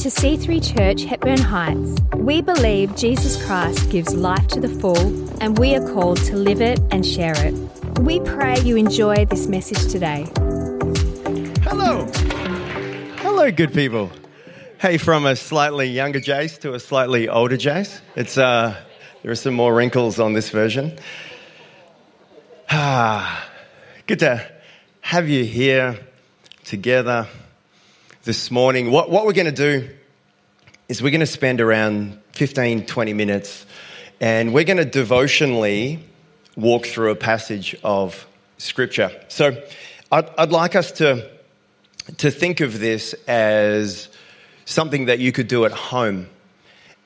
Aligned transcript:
to 0.00 0.08
C3 0.08 0.76
Church, 0.76 1.04
Hepburn 1.04 1.42
Heights. 1.42 2.00
We 2.16 2.40
believe 2.40 2.96
Jesus 2.96 3.44
Christ 3.44 3.90
gives 3.90 4.14
life 4.14 4.48
to 4.48 4.58
the 4.58 4.68
full, 4.68 4.96
and 5.42 5.58
we 5.58 5.74
are 5.74 5.92
called 5.92 6.16
to 6.24 6.36
live 6.36 6.62
it 6.62 6.80
and 6.90 7.04
share 7.04 7.34
it. 7.36 7.52
We 7.98 8.18
pray 8.20 8.58
you 8.60 8.76
enjoy 8.76 9.26
this 9.26 9.46
message 9.46 9.92
today. 9.92 10.26
Hello. 11.64 12.06
Hello, 13.18 13.50
good 13.50 13.74
people. 13.74 14.10
Hey, 14.78 14.96
from 14.96 15.26
a 15.26 15.36
slightly 15.36 15.88
younger 15.88 16.20
Jace 16.20 16.58
to 16.60 16.72
a 16.72 16.80
slightly 16.80 17.28
older 17.28 17.58
Jace. 17.58 18.00
It's, 18.16 18.38
uh, 18.38 18.74
there 19.22 19.30
are 19.30 19.34
some 19.34 19.52
more 19.52 19.74
wrinkles 19.74 20.18
on 20.18 20.32
this 20.32 20.48
version. 20.48 20.98
Ah, 22.70 23.46
good 24.06 24.20
to 24.20 24.50
have 25.02 25.28
you 25.28 25.44
here 25.44 25.98
together 26.64 27.28
this 28.24 28.50
morning. 28.50 28.90
What, 28.90 29.10
what 29.10 29.26
we're 29.26 29.34
going 29.34 29.44
to 29.44 29.52
do 29.52 29.90
is 30.90 31.00
we're 31.00 31.10
going 31.10 31.20
to 31.20 31.26
spend 31.26 31.60
around 31.60 32.20
15, 32.32 32.84
20 32.84 33.12
minutes 33.12 33.64
and 34.20 34.52
we're 34.52 34.64
going 34.64 34.76
to 34.76 34.84
devotionally 34.84 36.00
walk 36.56 36.84
through 36.84 37.12
a 37.12 37.14
passage 37.14 37.76
of 37.84 38.26
Scripture. 38.58 39.12
So 39.28 39.62
I'd, 40.10 40.28
I'd 40.36 40.50
like 40.50 40.74
us 40.74 40.90
to, 40.92 41.30
to 42.18 42.32
think 42.32 42.58
of 42.58 42.80
this 42.80 43.14
as 43.28 44.08
something 44.64 45.04
that 45.04 45.20
you 45.20 45.30
could 45.30 45.46
do 45.46 45.64
at 45.64 45.70
home. 45.70 46.28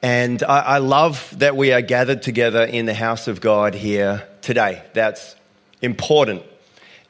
And 0.00 0.42
I, 0.42 0.60
I 0.60 0.78
love 0.78 1.34
that 1.40 1.54
we 1.54 1.70
are 1.74 1.82
gathered 1.82 2.22
together 2.22 2.64
in 2.64 2.86
the 2.86 2.94
house 2.94 3.28
of 3.28 3.42
God 3.42 3.74
here 3.74 4.26
today. 4.40 4.82
That's 4.94 5.36
important 5.82 6.42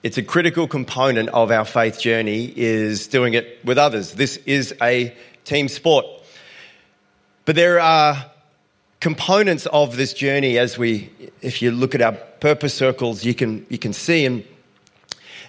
it's 0.02 0.18
a 0.18 0.22
critical 0.22 0.68
component 0.68 1.30
of 1.30 1.50
our 1.50 1.64
faith 1.64 1.98
journey 1.98 2.52
is 2.54 3.06
doing 3.06 3.32
it 3.32 3.58
with 3.64 3.78
others. 3.78 4.12
This 4.12 4.36
is 4.36 4.74
a 4.82 5.16
team 5.46 5.66
sport. 5.66 6.04
But 7.44 7.56
there 7.56 7.80
are 7.80 8.30
components 9.00 9.66
of 9.66 9.96
this 9.96 10.14
journey 10.14 10.58
as 10.58 10.78
we, 10.78 11.10
if 11.42 11.60
you 11.60 11.70
look 11.70 11.94
at 11.94 12.02
our 12.02 12.12
purpose 12.12 12.74
circles, 12.74 13.24
you 13.24 13.34
can, 13.34 13.66
you 13.68 13.78
can 13.78 13.92
see 13.92 14.24
and 14.24 14.44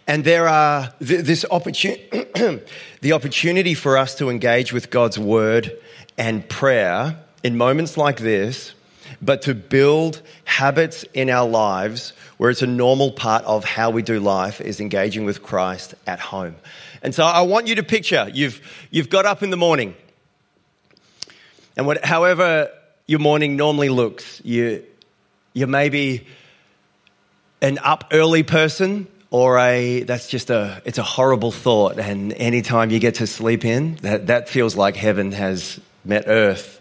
and 0.07 0.23
there 0.23 0.47
are 0.47 0.93
this 0.99 1.45
opportunity, 1.49 2.03
the 3.01 3.13
opportunity 3.13 3.73
for 3.73 3.97
us 3.97 4.13
to 4.15 4.29
engage 4.29 4.71
with 4.71 4.91
God's 4.91 5.17
word 5.17 5.75
and 6.15 6.47
prayer 6.47 7.17
in 7.43 7.57
moments 7.57 7.97
like 7.97 8.17
this, 8.17 8.73
but 9.19 9.41
to 9.43 9.55
build 9.55 10.21
habits 10.43 11.05
in 11.15 11.29
our 11.31 11.47
lives 11.47 12.13
where 12.37 12.51
it's 12.51 12.61
a 12.61 12.67
normal 12.67 13.13
part 13.13 13.43
of 13.45 13.65
how 13.65 13.89
we 13.89 14.03
do 14.03 14.19
life 14.19 14.61
is 14.61 14.79
engaging 14.79 15.25
with 15.25 15.41
Christ 15.41 15.95
at 16.05 16.19
home. 16.19 16.55
And 17.01 17.15
so 17.15 17.23
I 17.23 17.41
want 17.41 17.65
you 17.65 17.75
to 17.75 17.83
picture 17.83 18.29
you've, 18.31 18.61
you've 18.91 19.09
got 19.09 19.25
up 19.25 19.41
in 19.41 19.49
the 19.49 19.57
morning, 19.57 19.95
and 21.75 21.85
what, 21.85 22.03
however 22.03 22.69
your 23.07 23.19
morning 23.19 23.55
normally 23.55 23.89
looks, 23.89 24.41
you, 24.43 24.83
you're 25.53 25.67
maybe 25.67 26.27
an 27.61 27.79
up 27.79 28.05
early 28.11 28.43
person 28.43 29.07
or 29.31 29.57
a 29.57 30.03
that's 30.03 30.27
just 30.27 30.49
a 30.49 30.81
it's 30.85 30.97
a 30.97 31.03
horrible 31.03 31.51
thought 31.51 31.97
and 31.97 32.31
anytime 32.33 32.91
you 32.91 32.99
get 32.99 33.15
to 33.15 33.25
sleep 33.25 33.65
in 33.65 33.95
that 34.01 34.27
that 34.27 34.47
feels 34.47 34.75
like 34.75 34.95
heaven 34.95 35.31
has 35.31 35.79
met 36.03 36.25
earth 36.27 36.79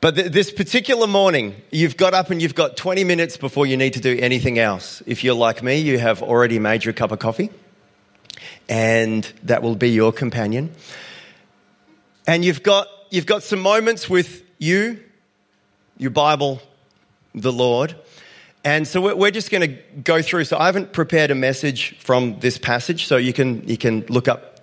but 0.00 0.14
th- 0.14 0.32
this 0.32 0.50
particular 0.50 1.06
morning, 1.06 1.54
you've 1.70 1.96
got 1.96 2.14
up 2.14 2.30
and 2.30 2.40
you've 2.40 2.54
got 2.54 2.76
20 2.76 3.04
minutes 3.04 3.36
before 3.36 3.66
you 3.66 3.76
need 3.76 3.94
to 3.94 4.00
do 4.00 4.18
anything 4.18 4.58
else. 4.58 5.02
If 5.04 5.22
you're 5.22 5.34
like 5.34 5.62
me, 5.62 5.76
you 5.76 5.98
have 5.98 6.22
already 6.22 6.58
made 6.58 6.84
your 6.84 6.94
cup 6.94 7.12
of 7.12 7.18
coffee, 7.18 7.50
and 8.68 9.30
that 9.42 9.62
will 9.62 9.76
be 9.76 9.90
your 9.90 10.10
companion. 10.10 10.72
And 12.26 12.44
you've 12.44 12.62
got, 12.62 12.88
you've 13.10 13.26
got 13.26 13.42
some 13.42 13.60
moments 13.60 14.08
with 14.08 14.44
you, 14.58 15.00
your 15.98 16.10
Bible, 16.10 16.60
the 17.34 17.52
Lord. 17.52 17.94
And 18.64 18.86
so 18.86 19.14
we're 19.16 19.30
just 19.30 19.50
going 19.50 19.62
to 19.62 19.78
go 20.02 20.22
through. 20.22 20.44
So 20.44 20.58
I 20.58 20.66
haven't 20.66 20.92
prepared 20.92 21.30
a 21.30 21.34
message 21.34 21.98
from 21.98 22.38
this 22.40 22.58
passage, 22.58 23.06
so 23.06 23.16
you 23.16 23.32
can, 23.32 23.66
you 23.66 23.76
can 23.76 24.04
look 24.08 24.28
up 24.28 24.60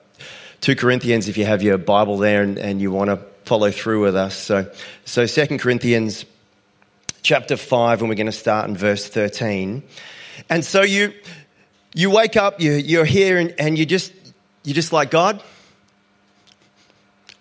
2 0.62 0.75
Corinthians 0.75 1.28
if 1.28 1.38
you 1.38 1.46
have 1.46 1.62
your 1.62 1.78
Bible 1.78 2.18
there 2.18 2.41
and, 2.41 2.57
and 2.57 2.81
you 2.81 2.91
want 2.91 3.09
to 3.09 3.18
follow 3.46 3.72
through 3.72 4.02
with 4.02 4.16
us. 4.16 4.36
So, 4.36 4.72
so 5.06 5.25
2 5.25 5.57
Corinthians 5.57 6.25
chapter 7.24 7.57
5, 7.57 8.02
and 8.02 8.09
we're 8.09 8.16
going 8.16 8.28
to 8.28 8.31
start 8.31 8.69
in 8.69 8.78
verse 8.78 9.07
13. 9.07 9.84
And 10.50 10.63
so 10.63 10.81
you, 10.84 11.13
you 11.94 12.12
wake 12.12 12.38
up, 12.38 12.62
you, 12.62 12.74
you're 12.74 13.06
here, 13.06 13.38
and, 13.38 13.53
and 13.59 13.78
you 13.78 13.86
just, 13.86 14.13
you're 14.63 14.75
just 14.75 14.94
like, 14.94 15.09
God, 15.09 15.41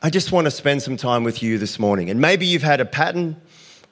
I 0.06 0.09
just 0.09 0.31
want 0.31 0.44
to 0.44 0.53
spend 0.53 0.83
some 0.83 0.97
time 0.97 1.25
with 1.25 1.43
you 1.43 1.59
this 1.59 1.81
morning. 1.81 2.11
And 2.11 2.21
maybe 2.21 2.47
you've 2.47 2.62
had 2.62 2.81
a 2.81 2.84
pattern 2.84 3.34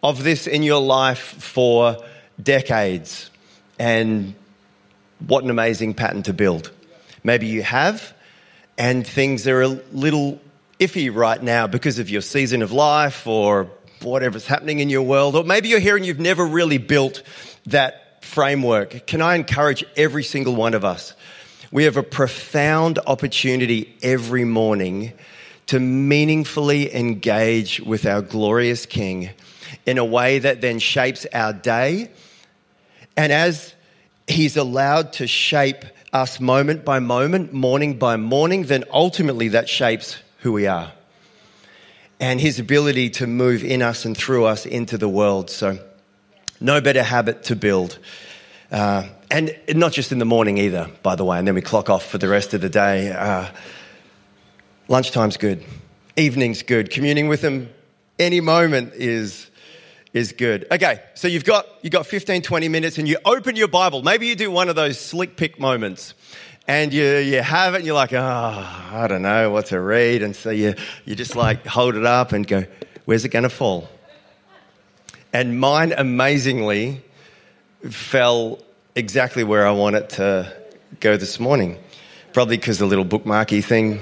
of 0.00 0.22
this 0.22 0.47
in 0.47 0.62
your 0.62 0.80
life 0.80 1.19
for 1.19 1.97
decades. 2.41 3.32
And 3.80 4.36
what 5.26 5.42
an 5.42 5.50
amazing 5.50 5.94
pattern 5.94 6.22
to 6.22 6.32
build. 6.32 6.70
Maybe 7.24 7.48
you 7.48 7.64
have, 7.64 8.14
and 8.78 9.04
things 9.04 9.48
are 9.48 9.62
a 9.62 9.66
little 9.66 10.41
iffy 10.78 11.12
right 11.12 11.42
now 11.42 11.66
because 11.66 11.98
of 11.98 12.08
your 12.08 12.20
season 12.20 12.62
of 12.62 12.70
life 12.70 13.26
or 13.26 13.69
whatever's 14.00 14.47
happening 14.47 14.78
in 14.78 14.91
your 14.91 15.03
world, 15.03 15.34
or 15.34 15.42
maybe 15.42 15.69
you're 15.69 15.80
here 15.80 15.97
and 15.97 16.06
you've 16.06 16.20
never 16.20 16.47
really 16.47 16.78
built 16.78 17.24
that 17.66 18.24
framework, 18.24 19.08
can 19.08 19.20
I 19.20 19.34
encourage 19.34 19.84
every 19.97 20.22
single 20.22 20.54
one 20.54 20.74
of 20.74 20.84
us? 20.84 21.12
We 21.72 21.82
have 21.84 21.97
a 21.97 22.04
profound 22.04 23.00
opportunity 23.04 23.98
every 24.00 24.44
morning 24.44 25.14
to 25.66 25.80
meaningfully 25.80 26.94
engage 26.94 27.80
with 27.80 28.06
our 28.06 28.22
glorious 28.22 28.86
King 28.86 29.30
in 29.86 29.98
a 29.98 30.04
way 30.04 30.38
that 30.38 30.60
then 30.60 30.78
shapes 30.78 31.26
our 31.32 31.52
day. 31.52 32.10
And 33.16 33.32
as 33.32 33.74
He's 34.26 34.56
allowed 34.56 35.12
to 35.14 35.26
shape 35.26 35.84
us 36.12 36.41
moment 36.41 36.84
by 36.84 36.98
moment, 36.98 37.53
morning 37.53 37.98
by 37.98 38.16
morning, 38.16 38.64
then 38.64 38.84
ultimately 38.91 39.48
that 39.48 39.69
shapes 39.69 40.16
who 40.38 40.53
we 40.53 40.66
are 40.66 40.92
and 42.20 42.41
his 42.41 42.58
ability 42.58 43.10
to 43.10 43.26
move 43.26 43.64
in 43.64 43.82
us 43.82 44.04
and 44.04 44.16
through 44.16 44.44
us 44.44 44.66
into 44.66 44.97
the 44.97 45.08
world. 45.08 45.50
So, 45.50 45.78
no 46.60 46.80
better 46.80 47.03
habit 47.03 47.44
to 47.44 47.56
build. 47.56 47.98
Uh, 48.70 49.04
and 49.30 49.54
not 49.74 49.92
just 49.92 50.12
in 50.12 50.19
the 50.19 50.24
morning 50.24 50.58
either, 50.58 50.91
by 51.03 51.16
the 51.16 51.24
way, 51.24 51.38
and 51.38 51.47
then 51.47 51.54
we 51.54 51.60
clock 51.60 51.91
off 51.91 52.06
for 52.06 52.19
the 52.19 52.28
rest 52.28 52.54
of 52.54 52.60
the 52.60 52.69
day. 52.69 53.10
Uh, 53.10 53.48
lunchtime's 54.89 55.37
good, 55.37 55.65
evening's 56.17 56.62
good, 56.62 56.91
communing 56.91 57.28
with 57.28 57.41
them 57.41 57.71
any 58.19 58.41
moment 58.41 58.93
is 58.95 59.50
is 60.12 60.33
good. 60.33 60.67
Okay, 60.71 61.00
so 61.15 61.27
you've 61.27 61.45
got 61.45 61.67
you've 61.83 61.93
got 61.93 62.06
15 62.06 62.43
20 62.43 62.69
minutes 62.69 62.99
and 62.99 63.09
you 63.09 63.17
open 63.25 63.56
your 63.56 63.69
Bible. 63.69 64.03
Maybe 64.03 64.27
you 64.27 64.37
do 64.37 64.50
one 64.50 64.69
of 64.69 64.77
those 64.77 64.99
slick 64.99 65.37
pick 65.37 65.59
moments 65.59 66.15
and 66.67 66.93
you, 66.93 67.05
you 67.19 67.43
have 67.43 67.75
it 67.75 67.78
and 67.78 67.87
you're 67.87 67.95
like, 67.95 68.12
oh, 68.12 68.19
I 68.93 69.06
don't 69.09 69.22
know 69.22 69.50
what 69.50 69.67
to 69.67 69.81
read. 69.81 70.22
And 70.22 70.34
so 70.34 70.50
you, 70.50 70.75
you 71.05 71.15
just 71.15 71.37
like 71.37 71.66
hold 71.66 71.95
it 71.95 72.06
up 72.06 72.33
and 72.33 72.47
go, 72.47 72.65
where's 73.05 73.25
it 73.25 73.31
going 73.31 73.43
to 73.43 73.51
fall? 73.51 73.89
And 75.33 75.59
mine 75.59 75.93
amazingly 75.97 77.03
fell 77.91 78.61
exactly 78.95 79.45
where 79.45 79.66
I 79.66 79.72
want 79.72 79.97
it 79.97 80.09
to 80.11 80.56
go 81.01 81.16
this 81.16 81.39
morning. 81.39 81.78
Probably 82.33 82.56
because 82.56 82.78
the 82.78 82.87
little 82.87 83.05
bookmarky 83.05 83.62
thing 83.62 84.01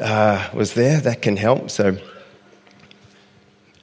uh, 0.00 0.48
was 0.54 0.74
there. 0.74 1.00
That 1.00 1.22
can 1.22 1.36
help. 1.36 1.70
So, 1.70 1.98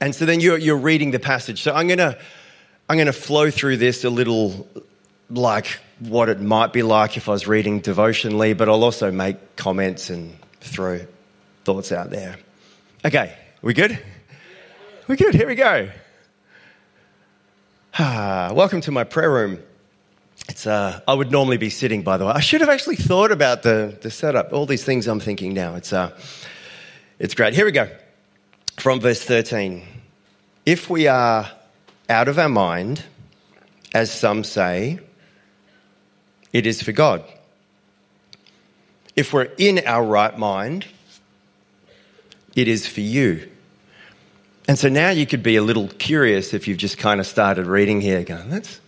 and 0.00 0.14
so 0.14 0.26
then 0.26 0.40
you're, 0.40 0.58
you're 0.58 0.76
reading 0.76 1.10
the 1.10 1.18
passage. 1.18 1.62
So 1.62 1.72
I'm 1.72 1.86
to 1.98 2.18
I'm 2.88 2.96
to 3.06 3.12
flow 3.12 3.50
through 3.50 3.78
this 3.78 4.04
a 4.04 4.10
little 4.10 4.68
like 5.28 5.80
what 5.98 6.28
it 6.28 6.40
might 6.40 6.72
be 6.72 6.84
like 6.84 7.16
if 7.16 7.28
I 7.28 7.32
was 7.32 7.48
reading 7.48 7.80
devotionally, 7.80 8.52
but 8.52 8.68
I'll 8.68 8.84
also 8.84 9.10
make 9.10 9.56
comments 9.56 10.08
and 10.08 10.36
throw 10.60 11.00
thoughts 11.64 11.90
out 11.90 12.10
there. 12.10 12.36
Okay, 13.04 13.36
we 13.60 13.74
good? 13.74 13.98
We're 15.08 15.16
good, 15.16 15.34
here 15.34 15.48
we 15.48 15.56
go. 15.56 15.88
Ah, 17.98 18.52
welcome 18.54 18.80
to 18.82 18.92
my 18.92 19.02
prayer 19.02 19.32
room. 19.32 19.58
It's, 20.48 20.66
uh, 20.66 21.00
I 21.06 21.14
would 21.14 21.30
normally 21.30 21.56
be 21.56 21.70
sitting, 21.70 22.02
by 22.02 22.16
the 22.16 22.26
way. 22.26 22.32
I 22.32 22.40
should 22.40 22.60
have 22.60 22.70
actually 22.70 22.96
thought 22.96 23.32
about 23.32 23.62
the, 23.62 23.98
the 24.00 24.10
setup, 24.10 24.52
all 24.52 24.66
these 24.66 24.84
things 24.84 25.06
I'm 25.06 25.20
thinking 25.20 25.54
now. 25.54 25.74
It's, 25.74 25.92
uh, 25.92 26.16
it's 27.18 27.34
great. 27.34 27.54
Here 27.54 27.64
we 27.64 27.72
go. 27.72 27.88
From 28.78 29.00
verse 29.00 29.22
13. 29.22 29.82
If 30.64 30.88
we 30.88 31.08
are 31.08 31.50
out 32.08 32.28
of 32.28 32.38
our 32.38 32.48
mind, 32.48 33.02
as 33.94 34.12
some 34.12 34.44
say, 34.44 35.00
it 36.52 36.66
is 36.66 36.82
for 36.82 36.92
God. 36.92 37.24
If 39.16 39.32
we're 39.32 39.48
in 39.58 39.80
our 39.86 40.04
right 40.04 40.36
mind, 40.38 40.86
it 42.54 42.68
is 42.68 42.86
for 42.86 43.00
you. 43.00 43.50
And 44.68 44.78
so 44.78 44.88
now 44.88 45.10
you 45.10 45.26
could 45.26 45.42
be 45.42 45.56
a 45.56 45.62
little 45.62 45.88
curious 45.88 46.52
if 46.52 46.66
you've 46.66 46.78
just 46.78 46.98
kind 46.98 47.20
of 47.20 47.26
started 47.26 47.66
reading 47.66 48.00
here, 48.00 48.22
going, 48.24 48.50
that's, 48.50 48.80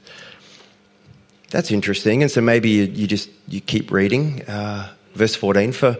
that's 1.50 1.70
interesting. 1.70 2.22
And 2.22 2.30
so 2.30 2.40
maybe 2.40 2.70
you, 2.70 2.84
you 2.84 3.06
just 3.06 3.30
you 3.48 3.60
keep 3.60 3.90
reading. 3.90 4.42
Uh, 4.46 4.90
verse 5.14 5.34
14 5.34 5.72
for, 5.72 5.98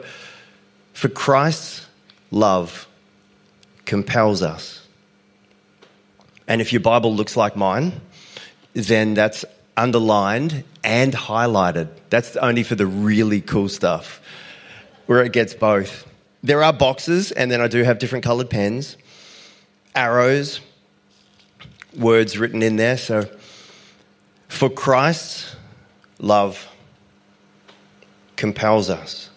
for 0.93 1.09
Christ's 1.09 1.87
love 2.31 2.87
compels 3.85 4.43
us. 4.43 4.87
And 6.47 6.61
if 6.61 6.73
your 6.73 6.81
Bible 6.81 7.15
looks 7.15 7.37
like 7.37 7.57
mine, 7.57 8.01
then 8.73 9.15
that's 9.15 9.45
underlined 9.77 10.65
and 10.83 11.13
highlighted. 11.13 11.89
That's 12.11 12.37
only 12.37 12.63
for 12.63 12.75
the 12.75 12.87
really 12.87 13.41
cool 13.41 13.69
stuff, 13.69 14.23
where 15.07 15.23
it 15.23 15.33
gets 15.33 15.55
both. 15.55 16.07
There 16.43 16.63
are 16.63 16.73
boxes, 16.73 17.33
and 17.33 17.51
then 17.51 17.61
I 17.61 17.69
do 17.69 17.83
have 17.83 17.99
different 17.99 18.25
colored 18.25 18.49
pens, 18.49 18.97
arrows, 19.95 20.61
words 21.97 22.39
written 22.39 22.63
in 22.63 22.77
there. 22.77 22.97
So, 22.97 23.29
for 24.49 24.69
Christ's 24.69 25.55
love 26.19 26.69
compels 28.37 28.91
us. 28.91 29.31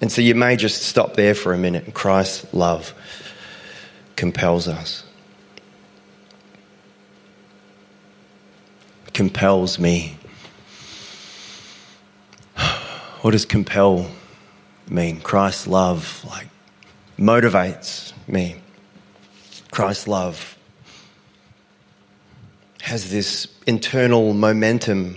And 0.00 0.10
so 0.10 0.20
you 0.20 0.34
may 0.34 0.56
just 0.56 0.82
stop 0.82 1.14
there 1.14 1.34
for 1.34 1.52
a 1.52 1.58
minute. 1.58 1.94
Christ's 1.94 2.52
love 2.52 2.94
compels 4.16 4.68
us. 4.68 5.04
Compels 9.12 9.78
me. 9.78 10.18
What 13.20 13.30
does 13.30 13.44
compel 13.44 14.10
mean? 14.88 15.20
Christ's 15.20 15.68
love, 15.68 16.24
like, 16.28 16.48
motivates 17.16 18.12
me. 18.26 18.56
Christ's 19.70 20.08
love 20.08 20.58
has 22.82 23.10
this 23.10 23.46
internal 23.64 24.34
momentum 24.34 25.16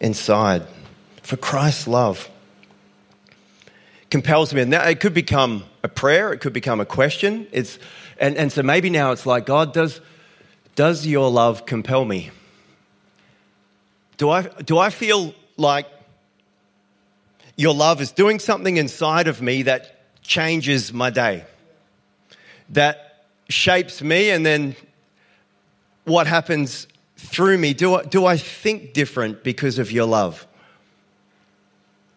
inside. 0.00 0.62
For 1.22 1.38
Christ's 1.38 1.88
love 1.88 2.30
compels 4.10 4.52
me. 4.52 4.60
And 4.60 4.74
it 4.74 5.00
could 5.00 5.14
become 5.14 5.64
a 5.82 5.88
prayer, 5.88 6.30
it 6.30 6.40
could 6.40 6.52
become 6.52 6.78
a 6.78 6.84
question. 6.84 7.46
It's, 7.52 7.78
and, 8.18 8.36
and 8.36 8.52
so 8.52 8.62
maybe 8.62 8.90
now 8.90 9.12
it's 9.12 9.24
like, 9.24 9.46
God, 9.46 9.72
does, 9.72 10.02
does 10.74 11.06
your 11.06 11.30
love 11.30 11.64
compel 11.64 12.04
me? 12.04 12.30
Do 14.18 14.28
I, 14.28 14.42
do 14.42 14.76
I 14.76 14.90
feel 14.90 15.34
like 15.56 15.86
your 17.56 17.72
love 17.72 18.02
is 18.02 18.12
doing 18.12 18.40
something 18.40 18.76
inside 18.76 19.26
of 19.26 19.40
me 19.40 19.62
that 19.62 20.20
changes 20.20 20.92
my 20.92 21.08
day, 21.08 21.46
that 22.68 23.24
shapes 23.48 24.02
me, 24.02 24.28
and 24.28 24.44
then 24.44 24.76
what 26.04 26.26
happens 26.26 26.86
through 27.16 27.58
me? 27.58 27.74
Do 27.74 27.94
I, 27.94 28.04
do 28.04 28.26
I 28.26 28.36
think 28.36 28.92
different 28.92 29.44
because 29.44 29.78
of 29.78 29.92
your 29.92 30.06
love? 30.06 30.46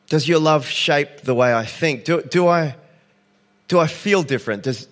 Does 0.07 0.27
your 0.27 0.39
love 0.39 0.67
shape 0.67 1.21
the 1.21 1.33
way 1.33 1.53
I 1.53 1.65
think? 1.65 2.05
Do, 2.05 2.21
do, 2.21 2.47
I, 2.47 2.75
do 3.67 3.79
I 3.79 3.87
feel 3.87 4.23
different? 4.23 4.63
Does, 4.63 4.87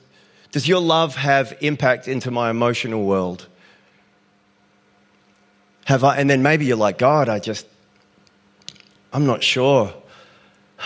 does 0.51 0.67
your 0.67 0.79
love 0.79 1.15
have 1.15 1.55
impact 1.61 2.07
into 2.07 2.31
my 2.31 2.49
emotional 2.49 3.03
world? 3.03 3.47
Have 5.85 6.03
I, 6.03 6.17
and 6.17 6.29
then 6.29 6.41
maybe 6.41 6.65
you're 6.65 6.77
like, 6.77 6.97
God, 6.97 7.29
I 7.29 7.39
just, 7.39 7.67
I'm 9.11 9.25
not 9.25 9.43
sure. 9.43 9.93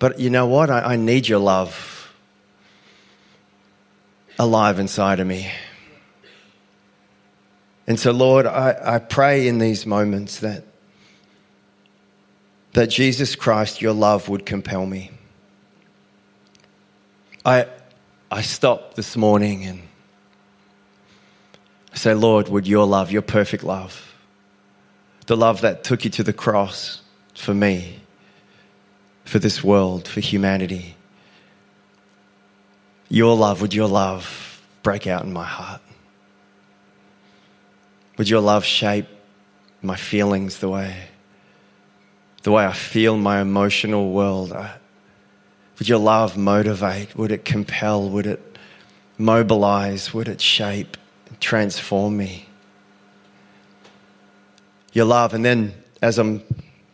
But 0.00 0.20
you 0.20 0.30
know 0.30 0.46
what? 0.46 0.70
I, 0.70 0.92
I 0.92 0.96
need 0.96 1.26
your 1.26 1.40
love 1.40 2.14
alive 4.38 4.78
inside 4.78 5.18
of 5.18 5.26
me. 5.26 5.50
And 7.88 7.98
so, 7.98 8.12
Lord, 8.12 8.44
I, 8.44 8.76
I 8.80 8.98
pray 8.98 9.48
in 9.48 9.58
these 9.58 9.86
moments 9.86 10.40
that 10.40 10.62
that 12.74 12.90
Jesus 12.90 13.34
Christ, 13.34 13.80
your 13.80 13.94
love 13.94 14.28
would 14.28 14.44
compel 14.44 14.84
me. 14.84 15.10
I, 17.46 17.66
I 18.30 18.42
stop 18.42 18.92
this 18.92 19.16
morning 19.16 19.64
and 19.64 19.82
I 21.94 21.96
say, 21.96 22.12
Lord, 22.12 22.50
would 22.50 22.68
your 22.68 22.86
love, 22.86 23.10
your 23.10 23.22
perfect 23.22 23.64
love, 23.64 24.14
the 25.26 25.36
love 25.36 25.62
that 25.62 25.82
took 25.82 26.04
you 26.04 26.10
to 26.10 26.22
the 26.22 26.34
cross 26.34 27.00
for 27.34 27.54
me, 27.54 28.00
for 29.24 29.38
this 29.38 29.64
world, 29.64 30.06
for 30.06 30.20
humanity, 30.20 30.94
your 33.08 33.34
love, 33.34 33.62
would 33.62 33.72
your 33.72 33.88
love 33.88 34.62
break 34.82 35.06
out 35.06 35.24
in 35.24 35.32
my 35.32 35.46
heart? 35.46 35.80
Would 38.18 38.28
your 38.28 38.40
love 38.40 38.64
shape 38.64 39.06
my 39.80 39.96
feelings 39.96 40.58
the 40.58 40.68
way 40.68 41.08
the 42.42 42.52
way 42.52 42.64
I 42.64 42.72
feel 42.72 43.16
my 43.16 43.40
emotional 43.40 44.10
world? 44.12 44.56
Would 45.78 45.88
your 45.88 45.98
love 45.98 46.36
motivate? 46.36 47.16
Would 47.16 47.30
it 47.30 47.44
compel? 47.44 48.08
Would 48.08 48.26
it 48.26 48.58
mobilize? 49.16 50.14
Would 50.14 50.28
it 50.28 50.40
shape, 50.40 50.96
transform 51.40 52.16
me? 52.16 52.46
Your 54.92 55.04
love. 55.04 55.34
And 55.34 55.44
then 55.44 55.74
as 56.00 56.18
I'm 56.18 56.42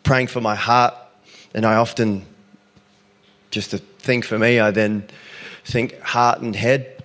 praying 0.03 0.26
for 0.29 0.41
my 0.41 0.55
heart, 0.55 0.94
and 1.55 1.65
I 1.65 1.76
often, 1.76 2.26
just 3.50 3.71
to 3.71 3.79
think 3.79 4.25
for 4.25 4.38
me, 4.38 4.59
I 4.59 4.71
then 4.71 5.06
think 5.65 6.00
heart 6.00 6.41
and 6.41 6.56
head. 6.56 7.05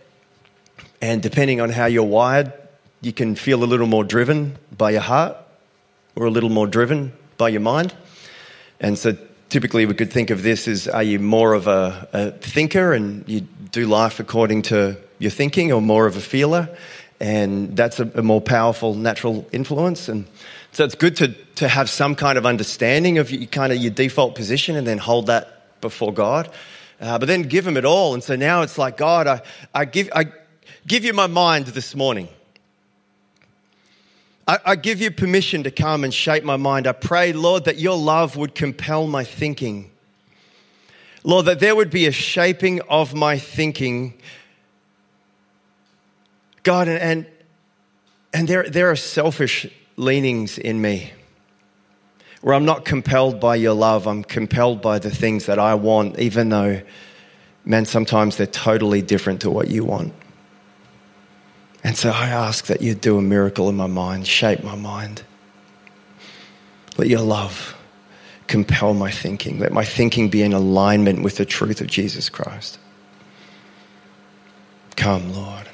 And 1.02 1.22
depending 1.22 1.62
on 1.62 1.70
how 1.70 1.86
you're 1.86 2.04
wired, 2.04 2.52
you 3.02 3.14
can 3.14 3.36
feel 3.36 3.64
a 3.64 3.66
little 3.66 3.88
more 3.88 4.04
driven 4.04 4.58
by 4.76 4.92
your 4.92 5.02
heart 5.02 5.38
or 6.16 6.26
a 6.26 6.32
little 6.32 6.50
more 6.50 6.68
driven 6.68 7.14
by 7.38 7.50
your 7.50 7.62
mind. 7.62 7.94
And 8.80 8.98
so 8.98 9.18
typically 9.50 9.86
we 9.86 9.94
could 9.94 10.12
think 10.12 10.30
of 10.30 10.44
this 10.44 10.68
as 10.68 10.88
are 10.88 11.04
you 11.04 11.20
more 11.20 11.54
of 11.54 11.68
a, 11.68 12.08
a, 12.14 12.32
thinker 12.32 12.94
and 12.94 13.28
you 13.28 13.42
do 13.72 13.88
life 13.88 14.20
according 14.20 14.64
to 14.64 14.98
your 15.18 15.32
thinking 15.32 15.72
or 15.72 15.82
more 15.82 16.06
of 16.06 16.18
a 16.18 16.22
feeler? 16.22 16.70
And 17.20 17.76
that's 17.76 18.00
a, 18.00 18.10
a 18.16 18.22
more 18.22 18.42
powerful 18.42 18.94
natural 18.94 19.48
influence. 19.52 20.08
And 20.08 20.26
so 20.72 20.86
it's 20.86 20.96
good 20.96 21.16
to, 21.18 21.30
to 21.56 21.68
have 21.68 21.90
some 21.90 22.16
kind 22.16 22.38
of 22.38 22.46
understanding 22.46 23.18
of 23.18 23.32
your, 23.32 23.46
kind 23.48 23.74
of 23.74 23.80
your 23.80 23.92
default 23.92 24.36
position 24.36 24.76
and 24.76 24.86
then 24.86 24.98
hold 24.98 25.28
that 25.28 25.82
before 25.82 26.14
God. 26.14 26.50
Uh, 27.02 27.18
but 27.18 27.28
then 27.28 27.44
give 27.44 27.66
Him 27.66 27.78
it 27.78 27.86
all. 27.86 28.14
And 28.14 28.24
so 28.24 28.36
now 28.36 28.62
it's 28.62 28.78
like, 28.78 28.98
God, 28.98 29.28
I, 29.28 29.42
I, 29.74 29.86
give, 29.86 30.10
I 30.14 30.26
give 30.86 31.06
you 31.06 31.14
my 31.14 31.28
mind 31.28 31.68
this 31.68 31.96
morning. 31.96 32.30
I, 34.50 34.58
I 34.66 34.76
give 34.78 35.00
you 35.00 35.12
permission 35.12 35.62
to 35.62 35.70
come 35.70 36.04
and 36.04 36.12
shape 36.12 36.44
my 36.44 36.58
mind. 36.58 36.88
I 36.88 36.94
pray, 36.94 37.34
Lord, 37.34 37.66
that 37.66 37.78
your 37.78 37.96
love 37.96 38.36
would 38.36 38.56
compel 38.56 39.06
my 39.06 39.24
thinking. 39.24 39.92
Lord, 41.24 41.46
that 41.46 41.60
there 41.60 41.76
would 41.76 41.92
be 41.92 42.08
a 42.08 42.12
shaping 42.12 42.82
of 42.90 43.14
my 43.14 43.38
thinking. 43.38 44.16
God, 46.64 46.88
and, 46.88 47.00
and, 47.00 47.26
and 48.34 48.48
there, 48.48 48.68
there 48.68 48.90
are 48.90 48.96
selfish 48.96 49.68
leanings 49.98 50.58
in 50.58 50.82
me 50.82 51.14
where 52.42 52.56
I'm 52.56 52.66
not 52.66 52.86
compelled 52.86 53.40
by 53.40 53.56
your 53.56 53.76
love. 53.76 54.08
I'm 54.08 54.24
compelled 54.24 54.82
by 54.82 54.98
the 54.98 55.12
things 55.12 55.46
that 55.46 55.60
I 55.60 55.76
want, 55.76 56.18
even 56.18 56.50
though, 56.50 56.82
man, 57.66 57.86
sometimes 57.86 58.38
they're 58.38 58.48
totally 58.48 59.04
different 59.04 59.42
to 59.42 59.52
what 59.52 59.68
you 59.68 59.86
want. 59.86 60.12
And 61.84 61.98
so 61.98 62.12
I 62.12 62.28
ask 62.28 62.66
that 62.66 62.82
you 62.82 62.94
do 62.94 63.18
a 63.18 63.22
miracle 63.22 63.70
in 63.70 63.76
my 63.76 63.88
mind, 63.88 64.28
shape 64.28 64.64
my 64.64 64.76
mind. 64.76 65.24
Let 66.98 67.08
your 67.08 67.22
love 67.22 67.76
compel 68.48 68.94
my 68.94 69.12
thinking. 69.12 69.60
Let 69.60 69.72
my 69.72 69.86
thinking 69.86 70.30
be 70.30 70.42
in 70.42 70.54
alignment 70.54 71.24
with 71.24 71.38
the 71.38 71.46
truth 71.46 71.80
of 71.80 71.88
Jesus 71.88 72.30
Christ. 72.30 72.80
Come, 74.98 75.34
Lord. 75.34 75.70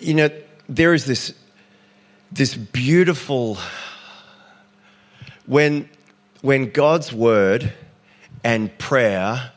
You 0.00 0.14
know, 0.14 0.30
there 0.68 0.94
is 0.94 1.04
this, 1.04 1.34
this 2.32 2.54
beautiful, 2.54 3.58
when, 5.46 5.88
when 6.40 6.70
God's 6.70 7.12
word 7.12 7.72
and 8.42 8.76
prayer 8.78 9.52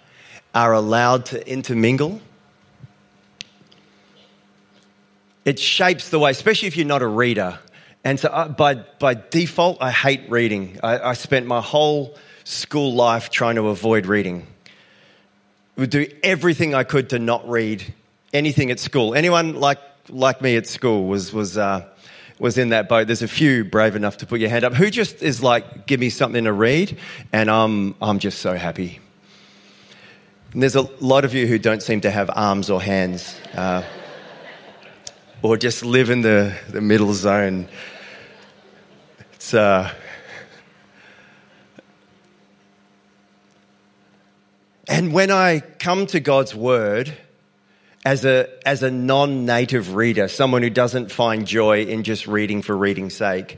are 0.54 0.74
allowed 0.74 1.28
to 1.28 1.50
intermingle 1.50 2.22
it 5.46 5.60
shapes 5.60 6.10
the 6.10 6.20
way, 6.20 6.32
especially 6.32 6.68
if 6.68 6.78
you're 6.78 6.86
not 6.86 7.02
a 7.02 7.08
reader. 7.08 7.60
And 8.04 8.20
so, 8.20 8.30
uh, 8.30 8.50
by, 8.50 8.76
by 8.76 9.14
default, 9.14 9.78
I 9.82 9.92
hate 9.92 10.30
reading. 10.30 10.80
I, 10.84 11.00
I 11.00 11.14
spent 11.14 11.48
my 11.48 11.62
whole 11.62 12.16
school 12.44 12.94
life 12.94 13.30
trying 13.30 13.56
to 13.56 13.70
avoid 13.70 14.06
reading. 14.06 14.48
Would 15.78 15.90
do 15.90 16.08
everything 16.22 16.76
I 16.76 16.84
could 16.84 17.10
to 17.10 17.20
not 17.20 17.48
read 17.50 17.94
anything 18.34 18.72
at 18.72 18.80
school. 18.80 19.16
Anyone 19.16 19.56
like, 19.56 19.80
like 20.10 20.42
me 20.42 20.58
at 20.58 20.68
school 20.68 21.08
was, 21.08 21.32
was, 21.32 21.58
uh, 21.58 21.86
was 22.40 22.58
in 22.58 22.70
that 22.70 22.90
boat. 22.90 23.08
There's 23.08 23.22
a 23.22 23.28
few 23.28 23.64
brave 23.64 23.96
enough 23.96 24.18
to 24.18 24.26
put 24.26 24.40
your 24.40 24.50
hand 24.50 24.66
up. 24.66 24.74
Who 24.74 24.90
just 24.90 25.24
is 25.24 25.42
like, 25.42 25.88
give 25.88 26.00
me 26.00 26.10
something 26.10 26.44
to 26.44 26.54
read, 26.54 26.98
and 27.32 27.50
I'm, 27.50 27.96
I'm 28.02 28.20
just 28.20 28.40
so 28.40 28.54
happy. 28.54 29.00
And 30.52 30.62
there's 30.62 30.76
a 30.76 30.82
lot 31.00 31.26
of 31.26 31.34
you 31.34 31.48
who 31.48 31.58
don't 31.58 31.82
seem 31.82 32.02
to 32.02 32.12
have 32.12 32.30
arms 32.36 32.70
or 32.70 32.82
hands. 32.82 33.36
Uh, 33.56 33.84
or 35.44 35.58
just 35.58 35.86
live 35.86 36.10
in 36.10 36.22
the, 36.22 36.58
the 36.70 36.82
middle 36.82 37.14
zone. 37.14 37.68
It's, 39.34 39.54
uh, 39.54 39.94
And 44.88 45.14
when 45.14 45.32
I 45.32 45.62
come 45.62 46.06
to 46.08 46.20
God's 46.20 46.54
word 46.54 47.12
as 48.06 48.26
a, 48.26 48.48
as 48.68 48.84
a 48.84 48.92
non 48.92 49.46
native 49.46 49.96
reader, 49.96 50.28
someone 50.28 50.62
who 50.62 50.70
doesn't 50.70 51.12
find 51.12 51.48
joy 51.48 51.86
in 51.86 52.04
just 52.04 52.28
reading 52.28 52.62
for 52.62 52.76
reading's 52.76 53.16
sake, 53.16 53.58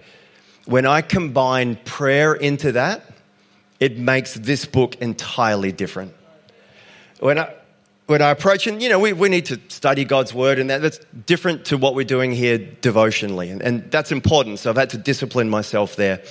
when 0.66 0.86
I 0.86 1.02
combine 1.02 1.78
prayer 1.84 2.34
into 2.34 2.74
that, 2.74 3.04
it 3.80 3.98
makes 3.98 4.36
this 4.36 4.66
book 4.66 4.96
entirely 5.02 5.72
different. 5.72 6.14
When 7.20 7.40
I, 7.40 7.54
when 8.08 8.22
I 8.22 8.30
approach, 8.30 8.68
and 8.68 8.84
you 8.84 8.90
know, 8.90 9.00
we, 9.00 9.14
we 9.14 9.30
need 9.30 9.46
to 9.46 9.60
study 9.68 10.06
God's 10.06 10.34
word, 10.34 10.60
and 10.60 10.70
that, 10.70 10.82
that's 10.82 11.00
different 11.26 11.66
to 11.66 11.78
what 11.78 11.96
we're 11.96 12.06
doing 12.06 12.32
here 12.32 12.58
devotionally. 12.58 13.50
And, 13.50 13.62
and 13.64 13.92
that's 13.92 14.12
important. 14.12 14.60
So 14.60 14.70
I've 14.70 14.76
had 14.76 14.92
to 14.92 14.98
discipline 14.98 15.50
myself 15.50 15.96
there 15.96 16.22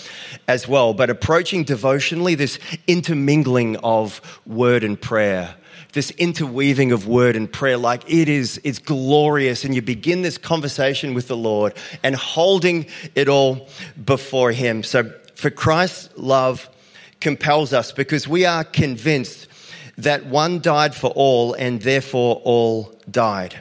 as 0.46 0.68
well. 0.68 0.94
But 0.94 1.10
approaching 1.10 1.64
devotionally, 1.64 2.36
this 2.36 2.60
intermingling 2.86 3.76
of 3.78 4.20
word 4.46 4.84
and 4.84 5.00
prayer, 5.00 5.56
this 5.94 6.12
interweaving 6.12 6.92
of 6.92 7.08
word 7.08 7.34
and 7.34 7.52
prayer, 7.52 7.76
like 7.76 8.08
it 8.08 8.28
is, 8.28 8.60
it's 8.62 8.78
glorious. 8.78 9.64
And 9.64 9.74
you 9.74 9.82
begin 9.82 10.22
this 10.22 10.38
conversation 10.38 11.12
with 11.12 11.26
the 11.26 11.36
Lord 11.36 11.74
and 12.04 12.14
holding 12.14 12.86
it 13.16 13.28
all 13.28 13.68
before 14.04 14.52
Him. 14.52 14.84
So 14.84 15.12
for 15.34 15.50
Christ's 15.50 16.10
love 16.16 16.68
compels 17.20 17.72
us 17.72 17.90
because 17.90 18.28
we 18.28 18.44
are 18.44 18.62
convinced 18.62 19.48
that 19.98 20.26
one 20.26 20.60
died 20.60 20.94
for 20.94 21.10
all 21.10 21.54
and 21.54 21.80
therefore 21.80 22.40
all 22.44 22.92
died. 23.10 23.58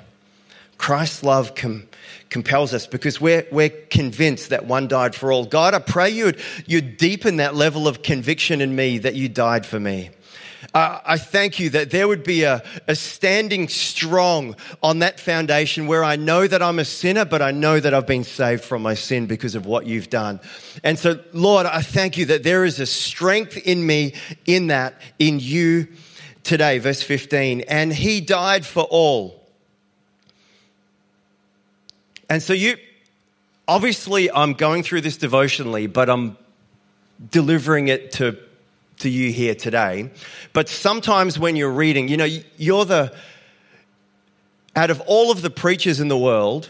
Christ's 0.77 1.23
love 1.23 1.55
com- 1.55 1.87
compels 2.29 2.73
us 2.73 2.87
because 2.87 3.21
we're, 3.21 3.45
we're 3.51 3.69
convinced 3.69 4.49
that 4.49 4.65
one 4.65 4.87
died 4.87 5.15
for 5.15 5.31
all. 5.31 5.45
God, 5.45 5.73
I 5.73 5.79
pray 5.79 6.09
you'd, 6.09 6.39
you'd 6.65 6.97
deepen 6.97 7.37
that 7.37 7.55
level 7.55 7.87
of 7.87 8.01
conviction 8.01 8.59
in 8.59 8.75
me 8.75 8.97
that 8.97 9.13
you 9.13 9.29
died 9.29 9.65
for 9.65 9.79
me. 9.79 10.09
Uh, 10.73 10.99
I 11.05 11.17
thank 11.17 11.59
you 11.59 11.69
that 11.71 11.91
there 11.91 12.07
would 12.07 12.23
be 12.23 12.43
a, 12.43 12.63
a 12.87 12.95
standing 12.95 13.67
strong 13.67 14.55
on 14.81 14.99
that 14.99 15.19
foundation 15.19 15.85
where 15.85 16.03
I 16.03 16.15
know 16.15 16.47
that 16.47 16.63
I'm 16.63 16.79
a 16.79 16.85
sinner, 16.85 17.25
but 17.25 17.41
I 17.43 17.51
know 17.51 17.79
that 17.79 17.93
I've 17.93 18.07
been 18.07 18.23
saved 18.23 18.63
from 18.63 18.81
my 18.81 18.95
sin 18.95 19.27
because 19.27 19.53
of 19.53 19.67
what 19.67 19.85
you've 19.85 20.09
done. 20.09 20.39
And 20.83 20.97
so, 20.97 21.19
Lord, 21.33 21.67
I 21.67 21.81
thank 21.81 22.17
you 22.17 22.25
that 22.25 22.43
there 22.43 22.65
is 22.65 22.79
a 22.79 22.87
strength 22.87 23.57
in 23.57 23.85
me 23.85 24.15
in 24.45 24.67
that, 24.67 24.95
in 25.19 25.39
you 25.39 25.89
today, 26.43 26.79
verse 26.79 27.01
15. 27.01 27.61
And 27.61 27.93
he 27.93 28.21
died 28.21 28.65
for 28.65 28.83
all. 28.83 29.41
And 32.29 32.41
so 32.41 32.53
you, 32.53 32.77
obviously, 33.67 34.31
I'm 34.31 34.53
going 34.53 34.83
through 34.83 35.01
this 35.01 35.17
devotionally, 35.17 35.87
but 35.87 36.09
I'm 36.09 36.37
delivering 37.31 37.87
it 37.87 38.11
to, 38.13 38.37
to 38.99 39.09
you 39.09 39.31
here 39.31 39.55
today. 39.55 40.09
But 40.51 40.69
sometimes 40.69 41.37
when 41.37 41.55
you're 41.55 41.71
reading, 41.71 42.07
you 42.07 42.17
know, 42.17 42.27
you're 42.57 42.85
the, 42.85 43.13
out 44.75 44.89
of 44.89 45.01
all 45.01 45.31
of 45.31 45.41
the 45.41 45.49
preachers 45.49 45.99
in 45.99 46.07
the 46.07 46.17
world, 46.17 46.69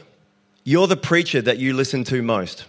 you're 0.63 0.88
the 0.88 0.98
preacher 0.98 1.42
that 1.42 1.58
you 1.58 1.74
listen 1.74 2.03
to 2.06 2.22
most. 2.22 2.65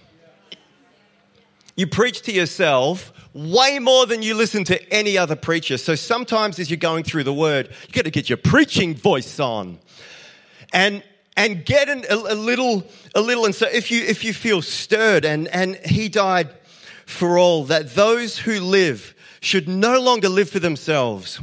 You 1.77 1.87
preach 1.87 2.23
to 2.23 2.33
yourself 2.33 3.13
way 3.35 3.81
more 3.81 4.07
than 4.07 4.23
you 4.23 4.35
listen 4.35 4.65
to 4.65 4.93
any 4.93 5.19
other 5.19 5.37
preacher. 5.37 5.77
So 5.77 5.97
sometimes 5.97 6.59
as 6.59 6.71
you're 6.71 6.77
going 6.77 7.03
through 7.03 7.25
the 7.25 7.35
word, 7.35 7.69
you 7.87 7.93
got 7.93 8.05
to 8.05 8.11
get 8.11 8.31
your 8.31 8.39
preaching 8.39 8.95
voice 8.95 9.39
on. 9.41 9.79
And 10.73 11.03
and 11.37 11.65
get 11.65 11.89
an, 11.89 12.05
a, 12.09 12.15
a, 12.15 12.37
little 12.37 12.85
a 13.15 13.21
little 13.21 13.45
and 13.45 13.55
so 13.55 13.67
if 13.67 13.91
you 13.91 14.03
if 14.05 14.25
you 14.25 14.33
feel 14.33 14.63
stirred 14.63 15.25
and 15.25 15.49
and 15.49 15.77
he 15.85 16.09
died 16.09 16.49
for 17.07 17.39
all 17.39 17.65
that 17.65 17.95
those 17.95 18.39
who 18.39 18.61
live 18.61 19.15
should 19.41 19.69
no 19.69 20.01
longer 20.01 20.29
live 20.29 20.49
for 20.49 20.61
themselves 20.61 21.41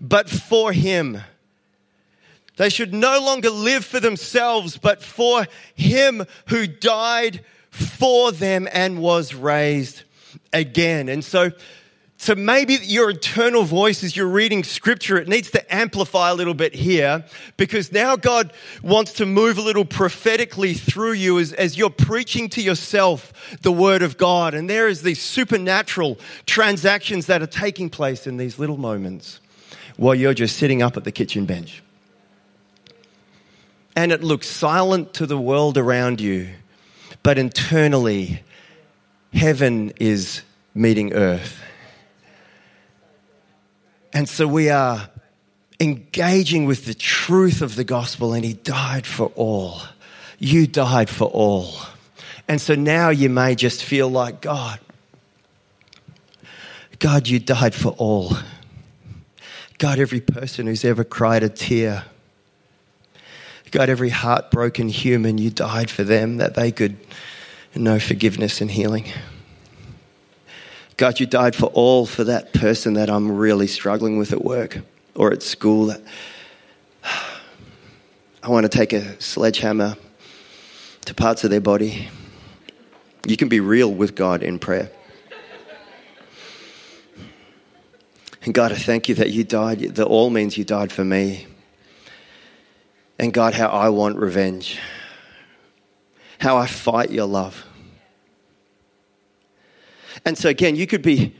but 0.00 0.30
for 0.30 0.72
him 0.72 1.20
they 2.56 2.70
should 2.70 2.94
no 2.94 3.20
longer 3.20 3.50
live 3.50 3.84
for 3.84 4.00
themselves 4.00 4.78
but 4.78 5.02
for 5.02 5.46
him 5.74 6.24
who 6.48 6.66
died 6.66 7.44
for 7.70 8.32
them 8.32 8.66
and 8.72 8.98
was 8.98 9.34
raised 9.34 10.04
again. 10.52 11.08
And 11.08 11.24
so, 11.24 11.50
so 12.18 12.34
maybe 12.34 12.78
your 12.82 13.10
internal 13.10 13.64
voice 13.64 14.02
as 14.02 14.16
you're 14.16 14.26
reading 14.26 14.64
scripture, 14.64 15.18
it 15.18 15.28
needs 15.28 15.50
to 15.50 15.74
amplify 15.74 16.30
a 16.30 16.34
little 16.34 16.54
bit 16.54 16.74
here 16.74 17.24
because 17.56 17.92
now 17.92 18.16
God 18.16 18.52
wants 18.82 19.12
to 19.14 19.26
move 19.26 19.58
a 19.58 19.62
little 19.62 19.84
prophetically 19.84 20.72
through 20.74 21.12
you 21.12 21.38
as, 21.38 21.52
as 21.52 21.76
you're 21.76 21.90
preaching 21.90 22.48
to 22.50 22.62
yourself 22.62 23.58
the 23.60 23.72
word 23.72 24.02
of 24.02 24.16
God. 24.16 24.54
And 24.54 24.68
there 24.68 24.88
is 24.88 25.02
these 25.02 25.20
supernatural 25.20 26.18
transactions 26.46 27.26
that 27.26 27.42
are 27.42 27.46
taking 27.46 27.90
place 27.90 28.26
in 28.26 28.38
these 28.38 28.58
little 28.58 28.78
moments 28.78 29.40
while 29.96 30.14
you're 30.14 30.34
just 30.34 30.56
sitting 30.56 30.82
up 30.82 30.96
at 30.96 31.04
the 31.04 31.12
kitchen 31.12 31.44
bench. 31.44 31.82
And 33.94 34.12
it 34.12 34.22
looks 34.22 34.46
silent 34.46 35.14
to 35.14 35.26
the 35.26 35.38
world 35.38 35.78
around 35.78 36.20
you, 36.20 36.48
but 37.22 37.38
internally, 37.38 38.42
heaven 39.36 39.92
is 40.00 40.42
meeting 40.74 41.12
earth. 41.12 41.62
And 44.12 44.28
so 44.28 44.48
we 44.48 44.70
are 44.70 45.10
engaging 45.78 46.64
with 46.64 46.86
the 46.86 46.94
truth 46.94 47.60
of 47.60 47.76
the 47.76 47.84
gospel, 47.84 48.32
and 48.32 48.44
He 48.44 48.54
died 48.54 49.06
for 49.06 49.26
all. 49.34 49.82
You 50.38 50.66
died 50.66 51.10
for 51.10 51.28
all. 51.28 51.74
And 52.48 52.60
so 52.60 52.74
now 52.74 53.10
you 53.10 53.28
may 53.28 53.54
just 53.54 53.84
feel 53.84 54.08
like, 54.08 54.40
God, 54.40 54.80
God, 56.98 57.28
you 57.28 57.38
died 57.38 57.74
for 57.74 57.90
all. 57.98 58.36
God, 59.78 59.98
every 59.98 60.20
person 60.20 60.66
who's 60.66 60.84
ever 60.84 61.04
cried 61.04 61.42
a 61.42 61.50
tear. 61.50 62.04
God, 63.70 63.90
every 63.90 64.08
heartbroken 64.08 64.88
human, 64.88 65.36
you 65.36 65.50
died 65.50 65.90
for 65.90 66.04
them 66.04 66.38
that 66.38 66.54
they 66.54 66.72
could 66.72 66.96
know 67.78 67.98
forgiveness 67.98 68.60
and 68.60 68.70
healing. 68.70 69.06
God, 70.96 71.20
you 71.20 71.26
died 71.26 71.54
for 71.54 71.66
all 71.66 72.06
for 72.06 72.24
that 72.24 72.52
person 72.54 72.94
that 72.94 73.10
I'm 73.10 73.30
really 73.30 73.66
struggling 73.66 74.16
with 74.16 74.32
at 74.32 74.42
work 74.44 74.78
or 75.14 75.32
at 75.32 75.42
school. 75.42 75.94
I 78.42 78.48
want 78.48 78.64
to 78.64 78.68
take 78.68 78.92
a 78.92 79.20
sledgehammer 79.20 79.96
to 81.04 81.14
parts 81.14 81.44
of 81.44 81.50
their 81.50 81.60
body. 81.60 82.08
You 83.26 83.36
can 83.36 83.48
be 83.48 83.60
real 83.60 83.92
with 83.92 84.14
God 84.14 84.42
in 84.42 84.58
prayer. 84.58 84.90
And 88.42 88.54
God, 88.54 88.70
I 88.70 88.76
thank 88.76 89.08
you 89.08 89.16
that 89.16 89.30
you 89.32 89.42
died. 89.42 89.80
That 89.96 90.06
all 90.06 90.30
means 90.30 90.56
you 90.56 90.64
died 90.64 90.92
for 90.92 91.04
me. 91.04 91.46
And 93.18 93.32
God, 93.32 93.54
how 93.54 93.66
I 93.68 93.88
want 93.88 94.18
revenge. 94.18 94.78
How 96.38 96.56
I 96.56 96.66
fight 96.66 97.10
your 97.10 97.26
love. 97.26 97.64
And 100.24 100.36
so 100.36 100.48
again, 100.48 100.76
you 100.76 100.86
could 100.86 101.02
be 101.02 101.34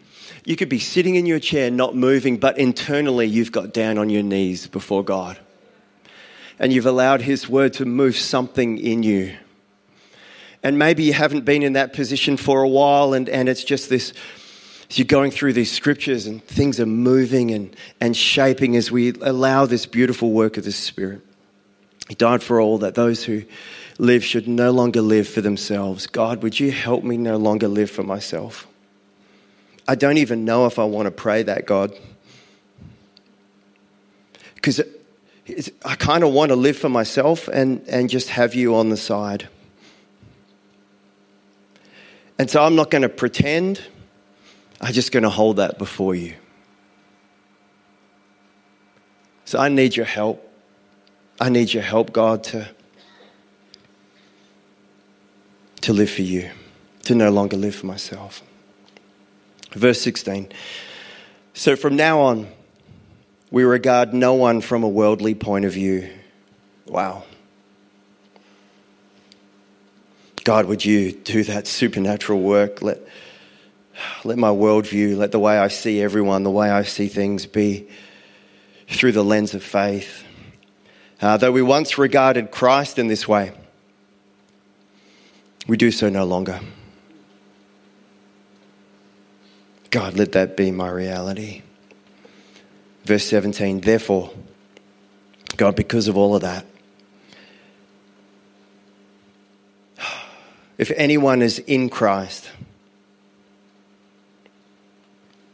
you 0.44 0.54
could 0.54 0.68
be 0.68 0.78
sitting 0.78 1.16
in 1.16 1.26
your 1.26 1.40
chair 1.40 1.72
not 1.72 1.96
moving, 1.96 2.36
but 2.36 2.56
internally 2.56 3.26
you've 3.26 3.50
got 3.50 3.72
down 3.72 3.98
on 3.98 4.10
your 4.10 4.22
knees 4.22 4.68
before 4.68 5.02
God. 5.02 5.38
And 6.60 6.72
you've 6.72 6.86
allowed 6.86 7.22
his 7.22 7.48
word 7.48 7.72
to 7.74 7.84
move 7.84 8.16
something 8.16 8.78
in 8.78 9.02
you. 9.02 9.36
And 10.62 10.78
maybe 10.78 11.02
you 11.02 11.12
haven't 11.12 11.44
been 11.44 11.64
in 11.64 11.72
that 11.72 11.92
position 11.92 12.36
for 12.36 12.62
a 12.62 12.68
while 12.68 13.12
and, 13.12 13.28
and 13.28 13.48
it's 13.48 13.64
just 13.64 13.88
this 13.88 14.12
you're 14.90 15.04
going 15.04 15.32
through 15.32 15.52
these 15.52 15.72
scriptures 15.72 16.26
and 16.26 16.42
things 16.44 16.78
are 16.78 16.86
moving 16.86 17.50
and, 17.50 17.74
and 18.00 18.16
shaping 18.16 18.76
as 18.76 18.90
we 18.90 19.12
allow 19.20 19.66
this 19.66 19.84
beautiful 19.84 20.30
work 20.30 20.56
of 20.56 20.64
the 20.64 20.70
Spirit. 20.70 21.22
He 22.08 22.14
died 22.14 22.42
for 22.42 22.60
all 22.60 22.78
that 22.78 22.94
those 22.94 23.24
who 23.24 23.42
live 23.98 24.24
should 24.24 24.46
no 24.46 24.70
longer 24.70 25.00
live 25.00 25.28
for 25.28 25.40
themselves. 25.40 26.06
God, 26.06 26.42
would 26.42 26.60
you 26.60 26.70
help 26.70 27.02
me 27.04 27.16
no 27.16 27.36
longer 27.36 27.68
live 27.68 27.90
for 27.90 28.02
myself? 28.02 28.66
I 29.88 29.94
don't 29.94 30.18
even 30.18 30.44
know 30.44 30.66
if 30.66 30.78
I 30.78 30.84
want 30.84 31.06
to 31.06 31.10
pray 31.10 31.42
that, 31.44 31.66
God. 31.66 31.92
Because 34.54 34.80
I 35.84 35.94
kind 35.94 36.24
of 36.24 36.32
want 36.32 36.50
to 36.50 36.56
live 36.56 36.76
for 36.76 36.88
myself 36.88 37.48
and, 37.48 37.86
and 37.88 38.10
just 38.10 38.30
have 38.30 38.54
you 38.54 38.74
on 38.74 38.88
the 38.88 38.96
side. 38.96 39.48
And 42.38 42.50
so 42.50 42.62
I'm 42.62 42.74
not 42.74 42.90
going 42.90 43.02
to 43.02 43.08
pretend, 43.08 43.80
I'm 44.80 44.92
just 44.92 45.12
going 45.12 45.22
to 45.22 45.30
hold 45.30 45.56
that 45.56 45.78
before 45.78 46.14
you. 46.14 46.34
So 49.44 49.58
I 49.58 49.68
need 49.68 49.96
your 49.96 50.06
help. 50.06 50.42
I 51.40 51.48
need 51.48 51.72
your 51.72 51.84
help, 51.84 52.12
God, 52.12 52.42
to, 52.44 52.68
to 55.86 55.92
live 55.92 56.10
for 56.10 56.22
you, 56.22 56.50
to 57.04 57.14
no 57.14 57.30
longer 57.30 57.56
live 57.56 57.72
for 57.72 57.86
myself. 57.86 58.42
Verse 59.70 60.00
16. 60.00 60.48
So 61.54 61.76
from 61.76 61.94
now 61.94 62.22
on, 62.22 62.48
we 63.52 63.62
regard 63.62 64.12
no 64.12 64.34
one 64.34 64.60
from 64.62 64.82
a 64.82 64.88
worldly 64.88 65.36
point 65.36 65.64
of 65.64 65.72
view. 65.72 66.10
Wow. 66.86 67.22
God, 70.42 70.66
would 70.66 70.84
you 70.84 71.12
do 71.12 71.44
that 71.44 71.68
supernatural 71.68 72.40
work? 72.40 72.82
Let, 72.82 72.98
let 74.24 74.38
my 74.38 74.50
worldview, 74.50 75.16
let 75.16 75.30
the 75.30 75.38
way 75.38 75.56
I 75.56 75.68
see 75.68 76.02
everyone, 76.02 76.42
the 76.42 76.50
way 76.50 76.68
I 76.68 76.82
see 76.82 77.06
things 77.06 77.46
be 77.46 77.88
through 78.88 79.12
the 79.12 79.22
lens 79.22 79.54
of 79.54 79.62
faith. 79.62 80.24
Uh, 81.20 81.36
though 81.36 81.52
we 81.52 81.62
once 81.62 81.96
regarded 81.96 82.50
Christ 82.50 82.98
in 82.98 83.06
this 83.06 83.28
way, 83.28 83.52
we 85.66 85.76
do 85.76 85.90
so 85.90 86.08
no 86.08 86.24
longer. 86.24 86.60
God, 89.90 90.14
let 90.14 90.32
that 90.32 90.56
be 90.56 90.70
my 90.70 90.88
reality. 90.88 91.62
Verse 93.04 93.24
17, 93.24 93.80
therefore, 93.80 94.30
God, 95.56 95.76
because 95.76 96.08
of 96.08 96.16
all 96.16 96.34
of 96.34 96.42
that, 96.42 96.66
if 100.78 100.90
anyone 100.96 101.40
is 101.40 101.58
in 101.60 101.88
Christ, 101.88 102.50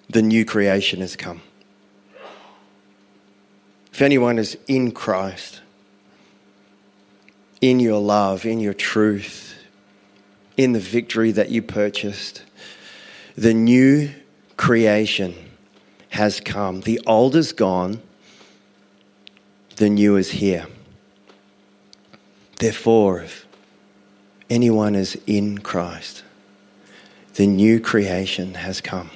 the 0.08 0.22
new 0.22 0.44
creation 0.44 1.00
has 1.00 1.16
come. 1.16 1.42
If 3.92 4.02
anyone 4.02 4.38
is 4.38 4.56
in 4.66 4.92
Christ, 4.92 5.60
in 7.60 7.78
your 7.78 8.00
love, 8.00 8.44
in 8.44 8.58
your 8.58 8.74
truth, 8.74 9.51
in 10.56 10.72
the 10.72 10.80
victory 10.80 11.32
that 11.32 11.50
you 11.50 11.62
purchased, 11.62 12.42
the 13.36 13.54
new 13.54 14.10
creation 14.56 15.34
has 16.10 16.40
come. 16.40 16.82
The 16.82 17.00
old 17.06 17.34
is 17.34 17.52
gone, 17.52 18.02
the 19.76 19.88
new 19.88 20.16
is 20.16 20.32
here. 20.32 20.66
Therefore, 22.58 23.22
if 23.22 23.46
anyone 24.50 24.94
is 24.94 25.18
in 25.26 25.58
Christ, 25.58 26.22
the 27.34 27.46
new 27.46 27.80
creation 27.80 28.54
has 28.54 28.80
come. 28.80 29.10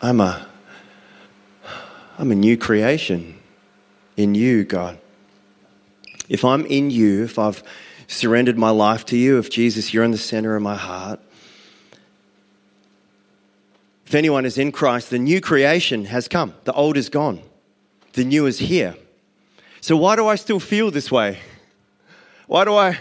I'm 0.00 0.20
a, 0.20 0.46
I'm 2.18 2.30
a 2.30 2.36
new 2.36 2.56
creation 2.56 3.38
in 4.16 4.34
you, 4.34 4.64
God. 4.64 4.98
If 6.28 6.44
I'm 6.44 6.64
in 6.66 6.90
you, 6.90 7.24
if 7.24 7.38
I've 7.38 7.62
surrendered 8.12 8.58
my 8.58 8.70
life 8.70 9.04
to 9.06 9.16
you, 9.16 9.38
if 9.38 9.50
Jesus, 9.50 9.92
you're 9.92 10.04
in 10.04 10.10
the 10.10 10.18
center 10.18 10.54
of 10.54 10.62
my 10.62 10.76
heart, 10.76 11.20
if 14.06 14.14
anyone 14.14 14.44
is 14.44 14.58
in 14.58 14.72
Christ, 14.72 15.08
the 15.08 15.18
new 15.18 15.40
creation 15.40 16.04
has 16.04 16.28
come. 16.28 16.54
The 16.64 16.72
old 16.74 16.98
is 16.98 17.08
gone. 17.08 17.40
The 18.12 18.24
new 18.24 18.44
is 18.44 18.58
here. 18.58 18.94
So 19.80 19.96
why 19.96 20.16
do 20.16 20.28
I 20.28 20.34
still 20.34 20.60
feel 20.60 20.90
this 20.90 21.10
way? 21.10 21.38
Why 22.46 22.66
do 22.66 22.74
I 22.74 22.98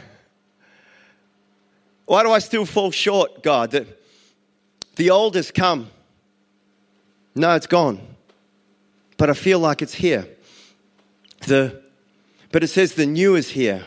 why 2.06 2.24
do 2.24 2.32
I 2.32 2.39
still 2.39 2.65
fall 2.65 2.91
short, 2.91 3.44
God? 3.44 3.72
That 3.72 3.88
the 4.96 5.10
old 5.10 5.36
has 5.36 5.51
come. 5.51 5.89
No, 7.36 7.56
it's 7.56 7.68
gone. 7.68 8.00
But 9.18 9.30
I 9.30 9.34
feel 9.34 9.60
like 9.60 9.82
it's 9.82 9.96
here. 9.96 10.27
The 11.48 11.82
but 12.53 12.63
it 12.63 12.68
says 12.68 12.94
the 12.94 13.06
new 13.06 13.36
is 13.36 13.50
here. 13.50 13.86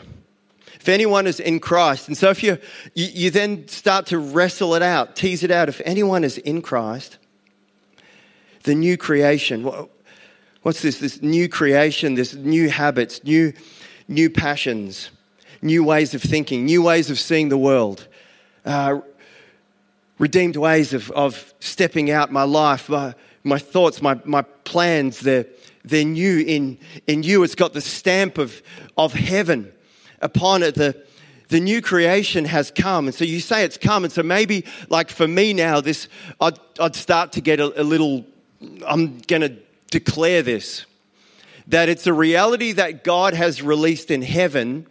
If 0.85 0.89
anyone 0.89 1.25
is 1.25 1.39
in 1.39 1.59
Christ, 1.61 2.09
and 2.09 2.15
so 2.15 2.29
if 2.29 2.43
you, 2.43 2.59
you, 2.93 3.07
you 3.11 3.31
then 3.31 3.67
start 3.67 4.05
to 4.07 4.19
wrestle 4.19 4.75
it 4.75 4.83
out, 4.83 5.15
tease 5.15 5.41
it 5.41 5.49
out, 5.49 5.67
if 5.67 5.81
anyone 5.83 6.23
is 6.23 6.37
in 6.37 6.61
Christ, 6.61 7.17
the 8.65 8.75
new 8.75 8.95
creation, 8.95 9.63
what's 10.61 10.83
this? 10.83 10.99
This 10.99 11.23
new 11.23 11.49
creation, 11.49 12.13
this 12.13 12.35
new 12.35 12.69
habits, 12.69 13.23
new, 13.23 13.51
new 14.07 14.29
passions, 14.29 15.09
new 15.59 15.83
ways 15.83 16.13
of 16.13 16.21
thinking, 16.21 16.65
new 16.65 16.83
ways 16.83 17.09
of 17.09 17.17
seeing 17.17 17.49
the 17.49 17.57
world, 17.57 18.07
uh, 18.63 18.99
redeemed 20.19 20.55
ways 20.55 20.93
of, 20.93 21.09
of 21.13 21.51
stepping 21.59 22.11
out 22.11 22.31
my 22.31 22.43
life, 22.43 22.89
my, 22.89 23.15
my 23.43 23.57
thoughts, 23.57 24.03
my, 24.03 24.19
my 24.23 24.43
plans, 24.43 25.21
they're, 25.21 25.47
they're 25.83 26.05
new 26.05 26.41
in, 26.41 26.77
in 27.07 27.23
you. 27.23 27.41
It's 27.41 27.55
got 27.55 27.73
the 27.73 27.81
stamp 27.81 28.37
of, 28.37 28.61
of 28.95 29.13
heaven 29.13 29.71
upon 30.25 30.61
it. 30.63 30.75
The, 30.75 31.01
the 31.47 31.61
new 31.61 31.81
creation 31.81 32.43
has 32.45 32.71
come. 32.71 33.07
And 33.07 33.15
so 33.15 33.23
you 33.23 33.39
say 33.39 33.63
it's 33.63 33.77
come. 33.77 34.03
And 34.03 34.11
so 34.11 34.23
maybe, 34.23 34.65
like 34.89 35.09
for 35.09 35.27
me 35.27 35.53
now, 35.53 35.79
this, 35.79 36.09
I'd, 36.41 36.59
I'd 36.79 36.95
start 36.95 37.31
to 37.33 37.41
get 37.41 37.61
a, 37.61 37.81
a 37.81 37.83
little, 37.83 38.25
I'm 38.85 39.19
going 39.19 39.41
to 39.43 39.55
declare 39.89 40.41
this 40.41 40.85
that 41.67 41.89
it's 41.89 42.05
a 42.05 42.13
reality 42.13 42.73
that 42.73 43.03
God 43.03 43.33
has 43.33 43.61
released 43.61 44.11
in 44.11 44.21
heaven 44.21 44.85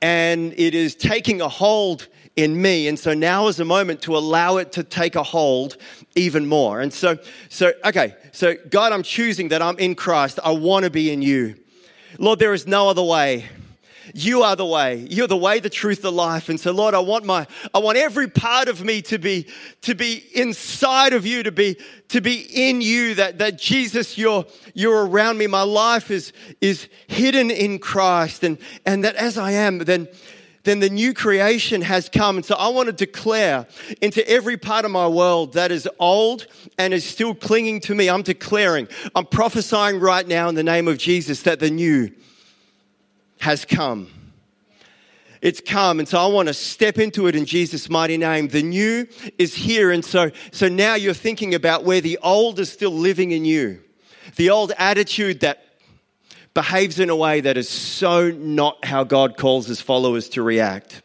and 0.00 0.52
it 0.56 0.74
is 0.74 0.94
taking 0.94 1.40
a 1.40 1.48
hold 1.48 2.06
in 2.36 2.60
me. 2.60 2.88
And 2.88 2.98
so 2.98 3.14
now 3.14 3.48
is 3.48 3.58
a 3.60 3.64
moment 3.64 4.02
to 4.02 4.16
allow 4.16 4.58
it 4.58 4.72
to 4.72 4.84
take 4.84 5.16
a 5.16 5.22
hold 5.22 5.76
even 6.14 6.46
more. 6.46 6.80
And 6.80 6.92
so, 6.92 7.18
so, 7.48 7.72
okay, 7.84 8.14
so 8.32 8.54
God, 8.70 8.92
I'm 8.92 9.02
choosing 9.02 9.48
that 9.48 9.62
I'm 9.62 9.78
in 9.78 9.94
Christ. 9.94 10.38
I 10.44 10.52
want 10.52 10.84
to 10.84 10.90
be 10.90 11.12
in 11.12 11.22
you. 11.22 11.56
Lord, 12.18 12.38
there 12.38 12.54
is 12.54 12.66
no 12.66 12.88
other 12.88 13.02
way. 13.02 13.46
You 14.12 14.42
are 14.42 14.56
the 14.56 14.66
way. 14.66 15.06
You're 15.08 15.26
the 15.26 15.36
way, 15.36 15.60
the 15.60 15.70
truth, 15.70 16.02
the 16.02 16.12
life. 16.12 16.48
And 16.48 16.60
so, 16.60 16.72
Lord, 16.72 16.94
I 16.94 16.98
want 16.98 17.24
my, 17.24 17.46
I 17.72 17.78
want 17.78 17.96
every 17.96 18.28
part 18.28 18.68
of 18.68 18.84
me 18.84 19.00
to 19.02 19.18
be, 19.18 19.46
to 19.82 19.94
be 19.94 20.24
inside 20.34 21.12
of 21.12 21.24
you, 21.24 21.42
to 21.42 21.52
be, 21.52 21.76
to 22.08 22.20
be 22.20 22.46
in 22.52 22.80
you, 22.80 23.14
that, 23.14 23.38
that 23.38 23.58
Jesus, 23.58 24.18
you're, 24.18 24.44
you're 24.74 25.06
around 25.06 25.38
me. 25.38 25.46
My 25.46 25.62
life 25.62 26.10
is, 26.10 26.32
is 26.60 26.88
hidden 27.06 27.50
in 27.50 27.78
Christ. 27.78 28.44
And, 28.44 28.58
and 28.84 29.04
that 29.04 29.16
as 29.16 29.38
I 29.38 29.52
am, 29.52 29.78
then, 29.78 30.08
then 30.64 30.80
the 30.80 30.90
new 30.90 31.14
creation 31.14 31.80
has 31.82 32.08
come. 32.08 32.36
And 32.36 32.44
so 32.44 32.56
I 32.56 32.68
want 32.68 32.86
to 32.88 32.92
declare 32.92 33.66
into 34.02 34.26
every 34.28 34.56
part 34.56 34.84
of 34.84 34.90
my 34.90 35.06
world 35.08 35.54
that 35.54 35.70
is 35.70 35.88
old 35.98 36.46
and 36.78 36.92
is 36.92 37.04
still 37.04 37.34
clinging 37.34 37.80
to 37.80 37.94
me. 37.94 38.10
I'm 38.10 38.22
declaring, 38.22 38.88
I'm 39.14 39.26
prophesying 39.26 40.00
right 40.00 40.26
now 40.26 40.48
in 40.48 40.54
the 40.54 40.62
name 40.62 40.88
of 40.88 40.98
Jesus 40.98 41.42
that 41.42 41.60
the 41.60 41.70
new 41.70 42.10
has 43.40 43.64
come. 43.64 44.10
It's 45.40 45.60
come. 45.60 45.98
And 45.98 46.08
so 46.08 46.18
I 46.18 46.26
want 46.26 46.48
to 46.48 46.54
step 46.54 46.98
into 46.98 47.26
it 47.26 47.36
in 47.36 47.44
Jesus' 47.44 47.90
mighty 47.90 48.16
name. 48.16 48.48
The 48.48 48.62
new 48.62 49.06
is 49.38 49.54
here. 49.54 49.90
And 49.90 50.02
so, 50.02 50.30
so 50.52 50.68
now 50.68 50.94
you're 50.94 51.12
thinking 51.12 51.54
about 51.54 51.84
where 51.84 52.00
the 52.00 52.18
old 52.22 52.58
is 52.58 52.72
still 52.72 52.92
living 52.92 53.30
in 53.30 53.44
you. 53.44 53.82
The 54.36 54.48
old 54.48 54.72
attitude 54.78 55.40
that 55.40 55.62
behaves 56.54 56.98
in 56.98 57.10
a 57.10 57.16
way 57.16 57.40
that 57.42 57.58
is 57.58 57.68
so 57.68 58.30
not 58.30 58.82
how 58.84 59.04
God 59.04 59.36
calls 59.36 59.66
his 59.66 59.80
followers 59.80 60.30
to 60.30 60.42
react 60.42 61.02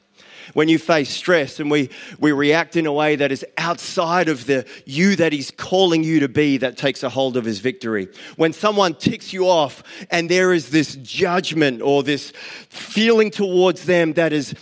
when 0.54 0.70
you 0.70 0.80
face 0.80 1.10
stress 1.10 1.60
and 1.60 1.70
we, 1.70 1.90
we 2.20 2.32
react 2.32 2.76
in 2.76 2.86
a 2.86 2.94
way 2.94 3.16
that 3.16 3.32
is 3.32 3.46
outside 3.58 4.30
of 4.30 4.46
the 4.46 4.66
you 4.86 5.16
that 5.16 5.34
He's 5.34 5.52
calling 5.52 6.04
you 6.04 6.20
to 6.22 6.30
be 6.30 6.58
that 6.58 6.78
takes 6.78 7.04
a 7.04 7.10
hold 7.10 7.38
of 7.38 7.46
His 7.46 7.60
victory. 7.60 8.08
When 8.36 8.54
someone 8.54 8.96
ticks 8.96 9.34
you 9.34 9.48
off 9.48 9.84
and 10.10 10.30
there 10.30 10.54
is 10.54 10.70
this 10.70 10.96
judgment 10.96 11.82
or 11.82 12.04
this 12.04 12.32
feeling 12.70 13.32
towards 13.32 13.86
them 13.86 14.14
that 14.14 14.34
is 14.34 14.54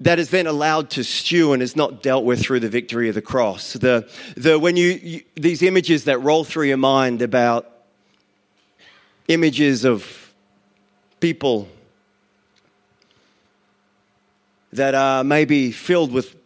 that 0.00 0.18
is 0.18 0.30
then 0.30 0.46
allowed 0.46 0.90
to 0.90 1.04
stew 1.04 1.52
and 1.52 1.62
is 1.62 1.76
not 1.76 2.02
dealt 2.02 2.24
with 2.24 2.40
through 2.40 2.60
the 2.60 2.68
victory 2.68 3.08
of 3.08 3.14
the 3.14 3.22
cross. 3.22 3.74
The, 3.74 4.10
the, 4.36 4.58
when 4.58 4.76
you, 4.76 4.90
you 5.02 5.22
these 5.34 5.62
images 5.62 6.04
that 6.04 6.18
roll 6.18 6.44
through 6.44 6.66
your 6.66 6.76
mind 6.76 7.22
about 7.22 7.70
images 9.28 9.84
of 9.84 10.34
people 11.20 11.68
that 14.74 14.94
are 14.94 15.22
maybe 15.22 15.70
filled 15.70 16.12
with 16.12 16.36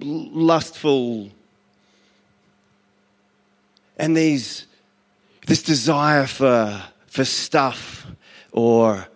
lustful 0.00 1.30
and 3.96 4.16
these 4.16 4.66
this 5.46 5.62
desire 5.62 6.26
for 6.26 6.80
for 7.06 7.24
stuff 7.24 8.06
or 8.52 9.06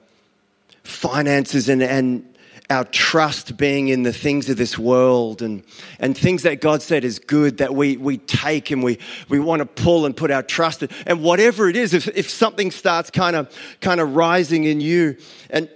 finances 0.82 1.68
and, 1.68 1.82
and 1.82 2.26
our 2.70 2.84
trust 2.84 3.56
being 3.56 3.88
in 3.88 4.02
the 4.02 4.12
things 4.12 4.48
of 4.48 4.56
this 4.56 4.78
world 4.78 5.42
and, 5.42 5.62
and 5.98 6.16
things 6.16 6.42
that 6.42 6.60
God 6.60 6.82
said 6.82 7.04
is 7.04 7.18
good 7.18 7.58
that 7.58 7.74
we, 7.74 7.96
we 7.96 8.16
take 8.16 8.70
and 8.70 8.82
we, 8.82 8.98
we 9.28 9.40
want 9.40 9.58
to 9.58 9.66
pull 9.66 10.06
and 10.06 10.16
put 10.16 10.30
our 10.30 10.42
trust 10.42 10.84
in. 10.84 10.88
And 11.04 11.20
whatever 11.20 11.68
it 11.68 11.74
is, 11.74 11.94
if, 11.94 12.06
if 12.16 12.30
something 12.30 12.70
starts 12.70 13.10
kind 13.10 13.34
of 13.34 13.52
kind 13.80 14.00
of 14.00 14.14
rising 14.14 14.64
in 14.64 14.80
you 14.80 15.16
and 15.50 15.68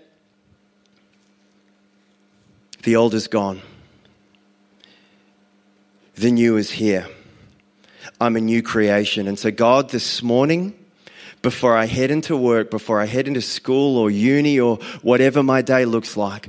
the 2.85 2.97
old 2.97 3.15
is 3.15 3.29
gone. 3.29 3.63
The 6.17 6.31
new 6.31 6.57
is 6.57 6.71
here. 6.71 7.09
I'm 8.21 8.37
a 8.37 8.41
new 8.41 8.63
creation. 8.63 9.27
And 9.27 9.39
so, 9.39 9.51
God, 9.51 9.91
this 9.91 10.23
morning, 10.23 10.79
before 11.43 11.77
I 11.77 11.87
head 11.87 12.11
into 12.11 12.37
work, 12.37 12.71
before 12.71 13.01
I 13.01 13.07
head 13.07 13.27
into 13.27 13.41
school 13.41 13.99
or 13.99 14.11
uni 14.11 14.61
or 14.61 14.77
whatever 15.03 15.43
my 15.43 15.63
day 15.63 15.85
looks 15.85 16.17
like, 16.17 16.49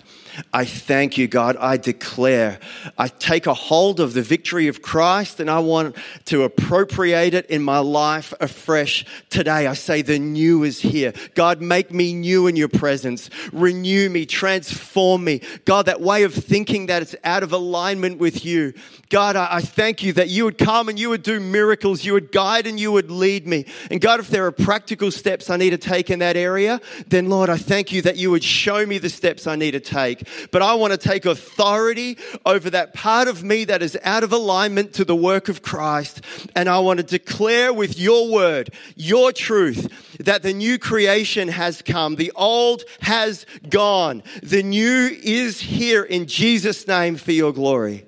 I 0.53 0.65
thank 0.65 1.17
you, 1.17 1.27
God. 1.27 1.57
I 1.57 1.77
declare, 1.77 2.59
I 2.97 3.07
take 3.07 3.47
a 3.47 3.53
hold 3.53 3.99
of 3.99 4.13
the 4.13 4.21
victory 4.21 4.67
of 4.67 4.81
Christ 4.81 5.39
and 5.39 5.49
I 5.49 5.59
want 5.59 5.95
to 6.25 6.43
appropriate 6.43 7.33
it 7.33 7.45
in 7.47 7.61
my 7.61 7.79
life 7.79 8.33
afresh 8.39 9.05
today. 9.29 9.67
I 9.67 9.73
say 9.73 10.01
the 10.01 10.19
new 10.19 10.63
is 10.63 10.79
here. 10.79 11.13
God, 11.35 11.61
make 11.61 11.91
me 11.91 12.13
new 12.13 12.47
in 12.47 12.55
your 12.55 12.67
presence. 12.67 13.29
Renew 13.53 14.09
me, 14.09 14.25
transform 14.25 15.23
me. 15.23 15.41
God, 15.65 15.85
that 15.85 16.01
way 16.01 16.23
of 16.23 16.33
thinking 16.33 16.87
that 16.87 17.01
it's 17.01 17.15
out 17.23 17.43
of 17.43 17.51
alignment 17.51 18.17
with 18.17 18.45
you. 18.45 18.73
God, 19.09 19.35
I, 19.35 19.61
thank 19.61 20.03
you 20.03 20.13
that 20.13 20.29
you 20.29 20.45
would 20.45 20.57
come 20.57 20.89
and 20.89 20.99
you 20.99 21.09
would 21.09 21.23
do 21.23 21.39
miracles. 21.39 22.03
You 22.03 22.13
would 22.13 22.31
guide 22.31 22.67
and 22.67 22.79
you 22.79 22.91
would 22.91 23.11
lead 23.11 23.47
me. 23.47 23.65
And 23.91 24.01
God, 24.01 24.19
if 24.19 24.29
there 24.29 24.45
are 24.45 24.51
practical 24.51 25.11
steps 25.11 25.49
I 25.49 25.57
need 25.57 25.71
to 25.71 25.77
take 25.77 26.09
in 26.09 26.19
that 26.19 26.35
area, 26.35 26.81
then 27.07 27.29
Lord, 27.29 27.49
I 27.49 27.57
thank 27.57 27.91
you 27.91 28.01
that 28.03 28.17
you 28.17 28.31
would 28.31 28.43
show 28.43 28.85
me 28.85 28.97
the 28.97 29.09
steps 29.09 29.47
I 29.47 29.55
need 29.55 29.71
to 29.71 29.79
take. 29.79 30.24
But 30.51 30.61
I 30.61 30.73
want 30.75 30.91
to 30.91 30.97
take 30.97 31.25
authority 31.25 32.17
over 32.45 32.69
that 32.69 32.93
part 32.93 33.27
of 33.27 33.43
me 33.43 33.65
that 33.65 33.81
is 33.81 33.97
out 34.03 34.23
of 34.23 34.31
alignment 34.31 34.93
to 34.93 35.05
the 35.05 35.15
work 35.15 35.49
of 35.49 35.61
Christ. 35.61 36.21
And 36.55 36.69
I 36.69 36.79
want 36.79 36.97
to 36.97 37.03
declare 37.03 37.73
with 37.73 37.97
your 37.97 38.31
word, 38.31 38.73
your 38.95 39.31
truth, 39.31 40.17
that 40.19 40.43
the 40.43 40.53
new 40.53 40.77
creation 40.77 41.47
has 41.47 41.81
come. 41.81 42.15
The 42.15 42.31
old 42.35 42.83
has 43.01 43.45
gone. 43.69 44.23
The 44.43 44.63
new 44.63 45.09
is 45.23 45.59
here 45.59 46.03
in 46.03 46.27
Jesus' 46.27 46.87
name 46.87 47.15
for 47.15 47.31
your 47.31 47.53
glory. 47.53 48.05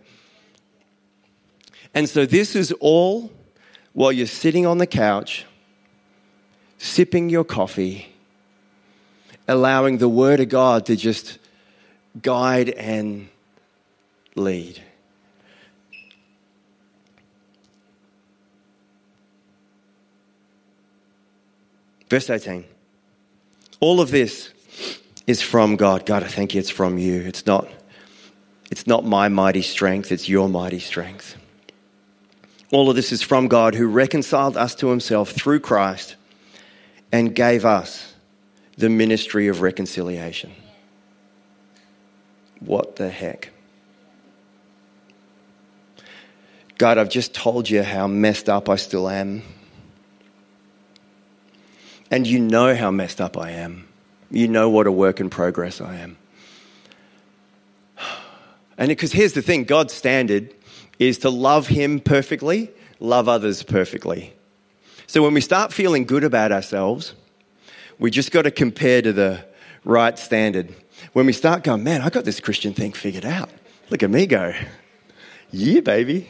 And 1.93 2.07
so 2.07 2.25
this 2.25 2.55
is 2.55 2.71
all 2.73 3.31
while 3.93 4.11
you're 4.11 4.27
sitting 4.27 4.67
on 4.67 4.77
the 4.77 4.85
couch, 4.85 5.45
sipping 6.77 7.29
your 7.29 7.43
coffee, 7.43 8.13
allowing 9.47 9.97
the 9.97 10.07
Word 10.07 10.39
of 10.39 10.49
God 10.49 10.85
to 10.85 10.95
just 10.95 11.39
guide 12.21 12.69
and 12.69 13.29
lead. 14.35 14.81
Verse 22.09 22.29
18. 22.29 22.63
All 23.79 23.99
of 23.99 24.11
this 24.11 24.51
is 25.27 25.41
from 25.41 25.75
God. 25.75 26.05
God, 26.05 26.23
I 26.23 26.27
thank 26.27 26.55
you 26.55 26.59
it's 26.59 26.69
from 26.69 26.97
you. 26.97 27.21
It's 27.21 27.45
not, 27.45 27.67
it's 28.71 28.87
not 28.87 29.05
my 29.05 29.27
mighty 29.27 29.61
strength, 29.61 30.11
it's 30.11 30.29
your 30.29 30.47
mighty 30.47 30.79
strength. 30.79 31.35
All 32.71 32.89
of 32.89 32.95
this 32.95 33.11
is 33.11 33.21
from 33.21 33.47
God 33.47 33.75
who 33.75 33.87
reconciled 33.87 34.57
us 34.57 34.75
to 34.75 34.89
himself 34.89 35.31
through 35.31 35.61
Christ 35.61 36.15
and 37.11 37.33
gave 37.33 37.65
us 37.65 38.13
the 38.77 38.89
ministry 38.89 39.47
of 39.47 39.61
reconciliation. 39.61 40.51
What 42.59 42.95
the 42.95 43.09
heck? 43.09 43.49
God, 46.77 46.97
I've 46.97 47.09
just 47.09 47.33
told 47.33 47.69
you 47.69 47.81
how 47.83 48.07
messed 48.07 48.49
up 48.49 48.69
I 48.69 48.75
still 48.75 49.09
am. 49.09 49.41
And 52.11 52.25
you 52.25 52.39
know 52.39 52.75
how 52.75 52.91
messed 52.91 53.19
up 53.19 53.37
I 53.37 53.51
am. 53.51 53.87
You 54.29 54.47
know 54.47 54.69
what 54.69 54.87
a 54.87 54.91
work 54.91 55.19
in 55.19 55.29
progress 55.29 55.81
I 55.81 55.95
am. 55.95 56.17
And 58.77 58.89
because 58.89 59.11
here's 59.11 59.33
the 59.33 59.41
thing 59.41 59.63
God's 59.63 59.93
standard 59.93 60.53
is 60.99 61.17
to 61.19 61.29
love 61.29 61.67
Him 61.67 61.99
perfectly, 61.99 62.69
love 62.99 63.27
others 63.27 63.63
perfectly. 63.63 64.33
So 65.07 65.23
when 65.23 65.33
we 65.33 65.41
start 65.41 65.73
feeling 65.73 66.05
good 66.05 66.23
about 66.23 66.51
ourselves, 66.51 67.13
we 67.97 68.11
just 68.11 68.31
got 68.31 68.43
to 68.43 68.51
compare 68.51 69.01
to 69.01 69.13
the 69.13 69.43
right 69.83 70.17
standard. 70.19 70.75
When 71.17 71.25
we 71.25 71.33
start 71.33 71.63
going, 71.63 71.83
man, 71.83 72.03
I 72.03 72.11
got 72.11 72.25
this 72.25 72.39
Christian 72.39 72.75
thing 72.75 72.93
figured 72.93 73.25
out. 73.25 73.49
Look 73.89 74.03
at 74.03 74.09
me 74.11 74.27
go. 74.27 74.53
Yeah, 75.49 75.79
baby. 75.79 76.29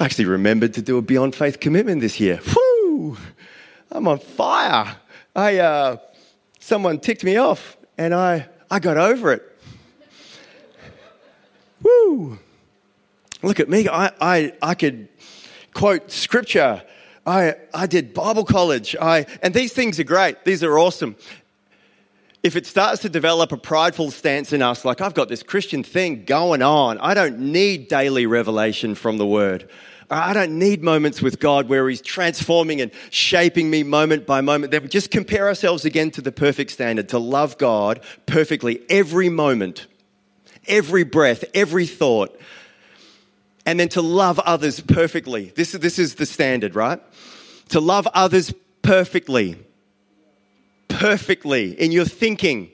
I 0.00 0.04
actually 0.04 0.24
remembered 0.24 0.74
to 0.74 0.82
do 0.82 0.98
a 0.98 1.00
Beyond 1.00 1.36
Faith 1.36 1.60
commitment 1.60 2.00
this 2.00 2.18
year. 2.18 2.40
Whoo! 2.56 3.16
I'm 3.88 4.08
on 4.08 4.18
fire. 4.18 4.96
I, 5.36 5.58
uh, 5.58 5.98
someone 6.58 6.98
ticked 6.98 7.22
me 7.22 7.36
off 7.36 7.76
and 7.96 8.12
I, 8.12 8.48
I 8.68 8.80
got 8.80 8.96
over 8.96 9.32
it. 9.32 9.44
Woo! 11.80 12.40
Look 13.44 13.60
at 13.60 13.68
me. 13.68 13.88
I, 13.88 14.10
I, 14.20 14.52
I 14.60 14.74
could 14.74 15.06
quote 15.72 16.10
scripture. 16.10 16.82
I, 17.24 17.54
I 17.72 17.86
did 17.86 18.12
Bible 18.12 18.44
college. 18.44 18.96
I, 19.00 19.26
and 19.40 19.54
these 19.54 19.72
things 19.72 20.00
are 20.00 20.04
great. 20.04 20.44
These 20.44 20.64
are 20.64 20.76
awesome. 20.80 21.14
If 22.42 22.56
it 22.56 22.66
starts 22.66 23.02
to 23.02 23.10
develop 23.10 23.52
a 23.52 23.58
prideful 23.58 24.10
stance 24.10 24.52
in 24.52 24.62
us, 24.62 24.84
like 24.84 25.00
I've 25.00 25.12
got 25.12 25.28
this 25.28 25.42
Christian 25.42 25.82
thing 25.82 26.24
going 26.24 26.62
on, 26.62 26.98
I 26.98 27.12
don't 27.12 27.38
need 27.38 27.88
daily 27.88 28.24
revelation 28.24 28.94
from 28.94 29.18
the 29.18 29.26
word. 29.26 29.68
I 30.10 30.32
don't 30.32 30.58
need 30.58 30.82
moments 30.82 31.22
with 31.22 31.38
God 31.38 31.68
where 31.68 31.88
He's 31.88 32.00
transforming 32.00 32.80
and 32.80 32.90
shaping 33.10 33.70
me 33.70 33.84
moment 33.84 34.26
by 34.26 34.40
moment. 34.40 34.72
Then 34.72 34.82
we 34.82 34.88
just 34.88 35.10
compare 35.10 35.46
ourselves 35.46 35.84
again 35.84 36.10
to 36.12 36.22
the 36.22 36.32
perfect 36.32 36.72
standard 36.72 37.10
to 37.10 37.18
love 37.18 37.58
God 37.58 38.00
perfectly 38.26 38.80
every 38.88 39.28
moment, 39.28 39.86
every 40.66 41.04
breath, 41.04 41.44
every 41.54 41.86
thought, 41.86 42.40
and 43.66 43.78
then 43.78 43.88
to 43.90 44.02
love 44.02 44.40
others 44.40 44.80
perfectly. 44.80 45.52
This, 45.54 45.72
this 45.72 45.98
is 45.98 46.16
the 46.16 46.26
standard, 46.26 46.74
right? 46.74 47.00
To 47.68 47.80
love 47.80 48.08
others 48.14 48.52
perfectly. 48.82 49.58
Perfectly 51.00 51.72
in 51.80 51.92
your 51.92 52.04
thinking 52.04 52.70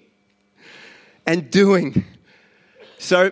and 1.29 1.49
doing. 1.49 2.05
So, 2.99 3.31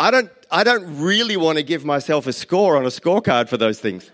I 0.00 0.10
don't, 0.10 0.30
I 0.50 0.64
don't 0.64 1.02
really 1.02 1.36
want 1.36 1.58
to 1.58 1.64
give 1.64 1.84
myself 1.84 2.26
a 2.26 2.32
score 2.32 2.78
on 2.78 2.86
a 2.86 2.88
scorecard 2.88 3.50
for 3.50 3.58
those 3.58 3.78
things. 3.78 4.10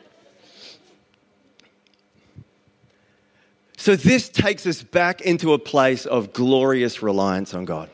So, 3.77 3.94
this 3.94 4.29
takes 4.29 4.66
us 4.66 4.83
back 4.83 5.21
into 5.21 5.53
a 5.53 5.59
place 5.61 6.05
of 6.05 6.33
glorious 6.33 7.01
reliance 7.01 7.55
on 7.55 7.64
God 7.64 7.88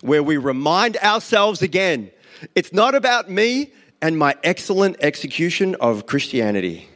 where 0.00 0.22
we 0.22 0.38
remind 0.38 0.96
ourselves 0.96 1.60
again 1.60 2.10
it's 2.54 2.72
not 2.72 2.94
about 2.94 3.30
me 3.30 3.74
and 4.00 4.18
my 4.18 4.36
excellent 4.42 4.96
execution 5.00 5.74
of 5.74 6.06
Christianity. 6.06 6.88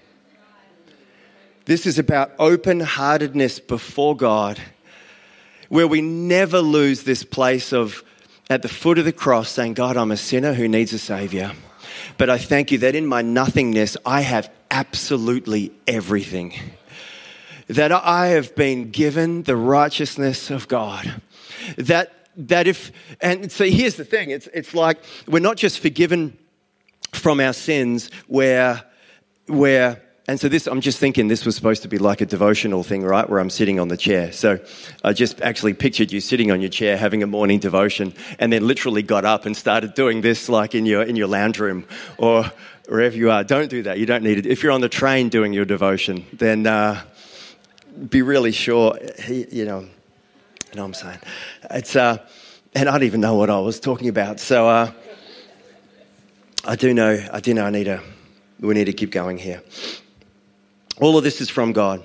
This 1.69 1.85
is 1.85 1.99
about 1.99 2.33
open 2.39 2.81
heartedness 2.81 3.61
before 3.61 4.17
God, 4.17 4.59
where 5.69 5.87
we 5.87 6.01
never 6.01 6.61
lose 6.61 7.03
this 7.03 7.25
place 7.25 7.75
of 7.75 8.03
at 8.49 8.63
the 8.63 8.71
foot 8.71 8.99
of 8.99 9.05
the 9.05 9.13
cross 9.13 9.51
saying, 9.51 9.75
God, 9.75 9.99
I'm 9.99 10.11
a 10.11 10.17
sinner 10.17 10.55
who 10.55 10.67
needs 10.67 10.95
a 10.95 10.99
Savior. 10.99 11.53
But 12.17 12.31
I 12.31 12.39
thank 12.39 12.73
you 12.73 12.79
that 12.79 12.95
in 12.95 13.07
my 13.07 13.21
nothingness, 13.21 13.99
I 14.07 14.23
have 14.23 14.51
absolutely 14.71 15.71
everything. 15.87 16.55
That 17.67 17.93
I 17.93 18.29
have 18.29 18.55
been 18.57 18.91
given 18.91 19.43
the 19.43 19.55
righteousness 19.55 20.49
of 20.49 20.69
God. 20.69 21.21
That 21.77 22.15
that 22.39 22.67
if, 22.67 22.93
and 23.21 23.53
so 23.53 23.67
here's 23.67 23.97
the 23.97 24.07
thing 24.07 24.31
it's, 24.31 24.49
it's 24.55 24.73
like 24.73 24.97
we're 25.27 25.41
not 25.41 25.59
just 25.59 25.81
forgiven 25.81 26.39
from 27.13 27.41
our 27.41 27.53
sins, 27.53 28.11
where, 28.27 28.85
where, 29.49 30.03
and 30.29 30.39
so 30.39 30.47
this, 30.47 30.67
I'm 30.67 30.83
just 30.83 30.99
thinking 30.99 31.29
this 31.29 31.47
was 31.47 31.57
supposed 31.57 31.81
to 31.83 31.89
be 31.89 31.97
like 31.97 32.21
a 32.21 32.27
devotional 32.27 32.83
thing, 32.83 33.03
right? 33.03 33.27
Where 33.29 33.41
I'm 33.41 33.49
sitting 33.49 33.81
on 33.81 33.89
the 33.89 33.97
chair. 33.97 34.31
So 34.31 34.61
I 35.03 35.15
just 35.15 35.41
actually 35.41 35.73
pictured 35.73 36.13
you 36.13 36.21
sitting 36.21 36.51
on 36.51 36.61
your 36.61 36.69
chair 36.69 36.99
having 36.99 37.23
a 37.23 37.27
morning 37.27 37.59
devotion 37.59 38.13
and 38.39 38.53
then 38.53 38.67
literally 38.67 39.03
got 39.03 39.25
up 39.25 39.47
and 39.47 39.57
started 39.57 39.95
doing 39.95 40.21
this 40.21 40.51
like 40.51 40.75
in 40.75 40.85
your, 40.85 41.03
in 41.03 41.17
your 41.17 41.29
lounge 41.29 41.59
room 41.59 41.87
or 42.19 42.45
wherever 42.89 43.17
you 43.17 43.31
are. 43.31 43.43
Don't 43.43 43.71
do 43.71 43.83
that. 43.85 43.99
You 43.99 44.05
don't 44.05 44.23
need 44.23 44.37
it. 44.37 44.45
If 44.45 44.63
you're 44.63 44.73
on 44.73 44.83
the 44.83 44.89
train 44.91 45.31
doing 45.31 45.55
your 45.55 45.65
devotion, 45.65 46.27
then 46.35 46.67
uh, 46.67 47.03
be 48.11 48.21
really 48.21 48.53
sure, 48.53 48.99
you 49.29 49.65
know, 49.65 49.81
you 49.81 50.77
know 50.77 50.83
what 50.83 50.89
I'm 50.89 50.95
saying? 50.95 51.19
It's, 51.71 51.97
uh, 51.97 52.19
and 52.75 52.87
I 52.87 52.93
don't 52.93 53.05
even 53.05 53.23
know 53.23 53.35
what 53.35 53.49
I 53.49 53.61
was 53.61 53.81
talking 53.81 54.11
about. 54.11 54.41
So 54.41 54.69
uh, 54.69 54.93
I 56.67 56.77
do 56.77 56.93
know, 56.93 57.27
I 57.33 57.41
do 57.41 57.55
know 57.55 57.65
I 57.65 57.71
need 57.71 57.85
to, 57.85 58.03
we 58.61 58.75
need 58.75 58.85
to 58.85 58.93
keep 58.93 59.11
going 59.11 59.39
here. 59.39 59.63
All 61.01 61.17
of 61.17 61.25
this 61.25 61.41
is 61.41 61.49
from 61.49 61.73
God, 61.73 62.03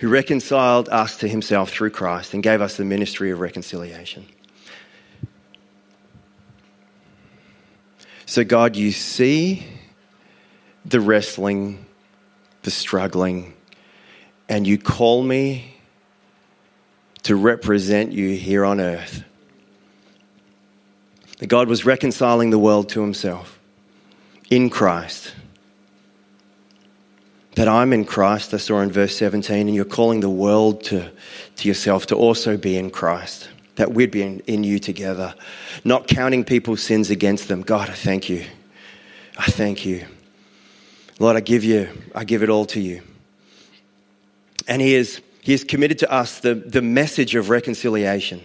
who 0.00 0.08
reconciled 0.08 0.88
us 0.88 1.18
to 1.18 1.28
himself 1.28 1.70
through 1.70 1.90
Christ 1.90 2.34
and 2.34 2.42
gave 2.42 2.60
us 2.60 2.76
the 2.76 2.84
ministry 2.84 3.30
of 3.30 3.40
reconciliation. 3.40 4.26
So, 8.26 8.44
God, 8.44 8.76
you 8.76 8.90
see 8.90 9.66
the 10.84 11.00
wrestling, 11.00 11.86
the 12.62 12.70
struggling, 12.70 13.54
and 14.48 14.66
you 14.66 14.76
call 14.76 15.22
me 15.22 15.76
to 17.22 17.36
represent 17.36 18.12
you 18.12 18.36
here 18.36 18.64
on 18.64 18.80
earth. 18.80 19.24
That 21.38 21.46
God 21.46 21.68
was 21.68 21.84
reconciling 21.84 22.50
the 22.50 22.58
world 22.58 22.90
to 22.90 23.00
himself 23.00 23.58
in 24.50 24.68
Christ, 24.68 25.34
that 27.54 27.68
I'm 27.68 27.92
in 27.92 28.04
Christ, 28.04 28.52
I 28.52 28.56
saw 28.56 28.80
in 28.80 28.90
verse 28.90 29.16
17, 29.16 29.68
and 29.68 29.74
you're 29.74 29.84
calling 29.84 30.20
the 30.20 30.30
world 30.30 30.82
to, 30.84 31.10
to 31.56 31.68
yourself 31.68 32.06
to 32.06 32.16
also 32.16 32.56
be 32.56 32.76
in 32.76 32.90
Christ, 32.90 33.48
that 33.76 33.92
we'd 33.92 34.10
be 34.10 34.22
in, 34.22 34.40
in 34.40 34.64
you 34.64 34.78
together, 34.78 35.34
not 35.84 36.08
counting 36.08 36.44
people's 36.44 36.82
sins 36.82 37.10
against 37.10 37.48
them. 37.48 37.62
God, 37.62 37.90
I 37.90 37.94
thank 37.94 38.28
you. 38.28 38.44
I 39.38 39.46
thank 39.46 39.86
you. 39.86 40.06
Lord, 41.18 41.36
I 41.36 41.40
give 41.40 41.62
you, 41.62 41.88
I 42.14 42.24
give 42.24 42.42
it 42.42 42.48
all 42.48 42.66
to 42.66 42.80
you. 42.80 43.02
And 44.66 44.82
He 44.82 44.94
is, 44.94 45.20
he 45.40 45.54
is 45.54 45.62
committed 45.62 45.98
to 46.00 46.10
us 46.10 46.40
the, 46.40 46.54
the 46.54 46.82
message 46.82 47.34
of 47.34 47.50
reconciliation. 47.50 48.40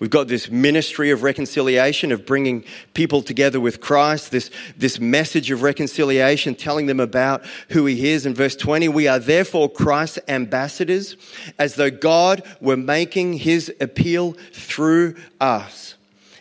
We've 0.00 0.08
got 0.08 0.28
this 0.28 0.50
ministry 0.50 1.10
of 1.10 1.22
reconciliation, 1.22 2.10
of 2.10 2.24
bringing 2.24 2.64
people 2.94 3.20
together 3.20 3.60
with 3.60 3.82
Christ, 3.82 4.30
this, 4.30 4.50
this 4.74 4.98
message 4.98 5.50
of 5.50 5.60
reconciliation, 5.60 6.54
telling 6.54 6.86
them 6.86 7.00
about 7.00 7.44
who 7.68 7.84
He 7.84 8.08
is. 8.08 8.24
In 8.24 8.34
verse 8.34 8.56
20, 8.56 8.88
we 8.88 9.06
are 9.06 9.18
therefore 9.18 9.70
Christ's 9.70 10.18
ambassadors, 10.26 11.16
as 11.58 11.74
though 11.74 11.90
God 11.90 12.42
were 12.62 12.78
making 12.78 13.34
His 13.34 13.70
appeal 13.78 14.32
through 14.54 15.16
us. 15.38 15.96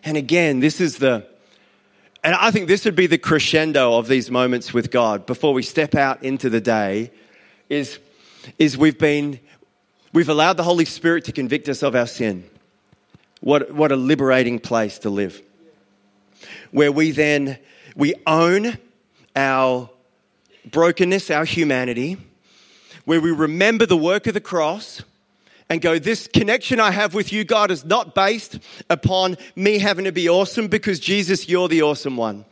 And 0.05 0.15
again, 0.15 0.61
this 0.61 0.79
is 0.79 0.99
the, 0.99 1.27
and 2.23 2.35
I 2.35 2.51
think 2.51 2.69
this 2.69 2.85
would 2.85 2.95
be 2.95 3.07
the 3.07 3.17
crescendo 3.17 3.97
of 3.97 4.07
these 4.07 4.31
moments 4.31 4.73
with 4.73 4.89
God 4.89 5.25
before 5.25 5.53
we 5.53 5.63
step 5.63 5.95
out 5.95 6.23
into 6.23 6.49
the 6.49 6.61
day, 6.61 7.11
is, 7.67 7.99
is 8.57 8.77
we've 8.77 8.97
been, 8.97 9.41
we've 10.13 10.29
allowed 10.29 10.55
the 10.55 10.63
Holy 10.63 10.85
Spirit 10.85 11.25
to 11.25 11.33
convict 11.33 11.67
us 11.67 11.83
of 11.83 11.93
our 11.93 12.07
sin. 12.07 12.49
What, 13.41 13.71
what 13.71 13.91
a 13.91 13.95
liberating 13.95 14.59
place 14.59 14.99
to 14.99 15.09
live. 15.09 15.41
Where 16.71 16.91
we 16.91 17.11
then, 17.11 17.57
we 17.95 18.15
own 18.27 18.77
our 19.35 19.89
brokenness, 20.65 21.31
our 21.31 21.45
humanity, 21.45 22.17
where 23.05 23.21
we 23.21 23.31
remember 23.31 23.85
the 23.85 23.97
work 23.97 24.27
of 24.27 24.33
the 24.33 24.41
cross 24.41 25.01
and 25.69 25.81
go, 25.81 25.99
This 25.99 26.27
connection 26.27 26.79
I 26.79 26.91
have 26.91 27.13
with 27.13 27.31
you, 27.31 27.43
God, 27.43 27.71
is 27.71 27.85
not 27.85 28.13
based 28.13 28.59
upon 28.89 29.37
me 29.55 29.79
having 29.79 30.05
to 30.05 30.11
be 30.11 30.27
awesome 30.29 30.67
because 30.67 30.99
Jesus, 30.99 31.47
you're 31.47 31.67
the 31.67 31.81
awesome 31.81 32.17
one. 32.17 32.45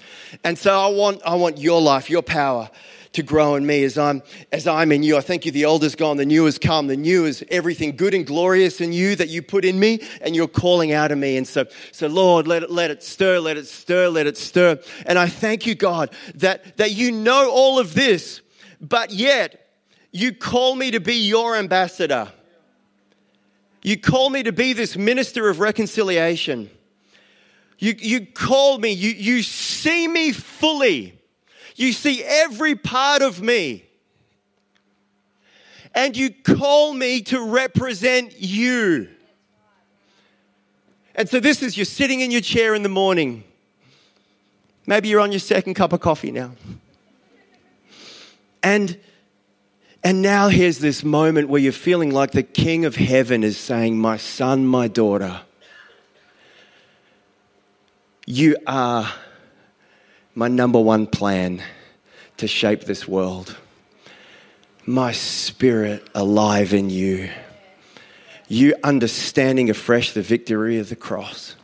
And 0.43 0.58
so 0.58 0.80
I 0.80 0.88
want, 0.88 1.21
I 1.26 1.36
want 1.36 1.58
your 1.58 1.82
life, 1.82 2.10
your 2.10 2.21
power 2.21 2.69
to 3.13 3.24
grow 3.24 3.56
in 3.56 3.65
me 3.65 3.84
as 3.84 3.98
I'm 3.98 4.22
as 4.52 4.67
I'm 4.67 4.91
in 4.91 5.04
you. 5.04 5.17
I 5.17 5.22
thank 5.22 5.46
you 5.46 5.52
the 5.52 5.65
old 5.65 5.84
is 5.84 5.96
gone, 5.96 6.17
the 6.17 6.26
new 6.26 6.46
has 6.46 6.58
come. 6.58 6.88
The 6.88 6.98
new 6.98 7.26
is 7.26 7.43
everything 7.50 7.96
good 7.96 8.13
and 8.13 8.26
glorious 8.26 8.82
in 8.82 8.93
you 8.93 9.15
that 9.15 9.30
you 9.30 9.41
put 9.41 9.65
in 9.65 9.80
me 9.80 10.02
and 10.22 10.36
you're 10.36 10.48
calling 10.48 10.91
out 10.91 11.12
of 11.12 11.17
me. 11.17 11.38
And 11.38 11.48
so, 11.48 11.65
so 11.91 12.08
Lord, 12.08 12.48
let 12.48 12.63
it 12.63 12.72
let 12.72 12.91
it 12.91 13.04
stir, 13.04 13.39
let 13.39 13.58
it 13.58 13.67
stir, 13.67 14.10
let 14.10 14.28
it 14.28 14.38
stir. 14.38 14.80
And 15.06 15.17
I 15.17 15.28
thank 15.28 15.65
you, 15.65 15.76
God, 15.76 16.12
that, 16.36 16.78
that 16.78 16.91
you 16.91 17.12
know 17.12 17.50
all 17.52 17.80
of 17.80 17.93
this, 17.93 18.41
but 18.82 19.12
yet 19.12 19.67
you 20.12 20.34
call 20.34 20.76
me 20.76 20.91
to 20.91 21.00
be 21.00 21.15
your 21.15 21.56
ambassador. 21.56 22.32
You 23.84 24.00
call 24.00 24.30
me 24.30 24.43
to 24.43 24.52
be 24.52 24.74
this 24.74 24.98
minister 24.98 25.48
of 25.48 25.60
reconciliation. 25.60 26.70
You, 27.80 27.93
you 27.98 28.26
call 28.26 28.80
me, 28.80 28.91
you, 28.91 29.12
you 29.12 29.43
see 29.43 30.08
me 30.08 30.32
fully. 30.32 31.16
You 31.78 31.94
see 31.94 32.24
every 32.24 32.76
part 32.76 33.22
of 33.22 33.42
me. 33.42 33.86
And 35.94 36.18
you 36.18 36.32
call 36.32 36.94
me 36.94 37.22
to 37.22 37.42
represent 37.42 38.34
you. 38.38 39.10
And 41.16 41.30
so, 41.30 41.40
this 41.40 41.63
is 41.63 41.78
you're 41.78 41.86
sitting 41.86 42.22
in 42.22 42.30
your 42.30 42.42
chair 42.42 42.76
in 42.76 42.84
the 42.84 42.90
morning. 42.90 43.44
Maybe 44.86 45.08
you're 45.08 45.20
on 45.20 45.32
your 45.32 45.40
second 45.40 45.76
cup 45.76 45.94
of 45.94 46.00
coffee 46.00 46.32
now. 46.32 46.52
And, 48.62 49.00
and 50.04 50.22
now 50.22 50.50
here's 50.50 50.80
this 50.80 51.04
moment 51.04 51.48
where 51.50 51.62
you're 51.62 51.72
feeling 51.72 52.12
like 52.12 52.32
the 52.32 52.44
King 52.44 52.86
of 52.86 52.96
Heaven 52.96 53.44
is 53.44 53.58
saying, 53.58 54.00
My 54.00 54.18
son, 54.18 54.66
my 54.66 54.88
daughter, 54.88 55.42
you 58.26 58.58
are 58.66 59.12
my 60.38 60.47
number 60.47 60.80
one 60.80 61.08
plan 61.08 61.63
to 62.38 62.47
shape 62.47 62.82
this 62.82 63.08
world. 63.08 63.58
My 64.86 65.12
spirit 65.12 66.08
alive 66.13 66.76
in 66.76 66.91
you. 66.91 67.32
You 68.47 68.76
understanding 68.84 69.71
afresh 69.71 70.12
the 70.12 70.21
victory 70.21 70.78
of 70.78 70.89
the 70.89 70.95
cross. 70.95 71.56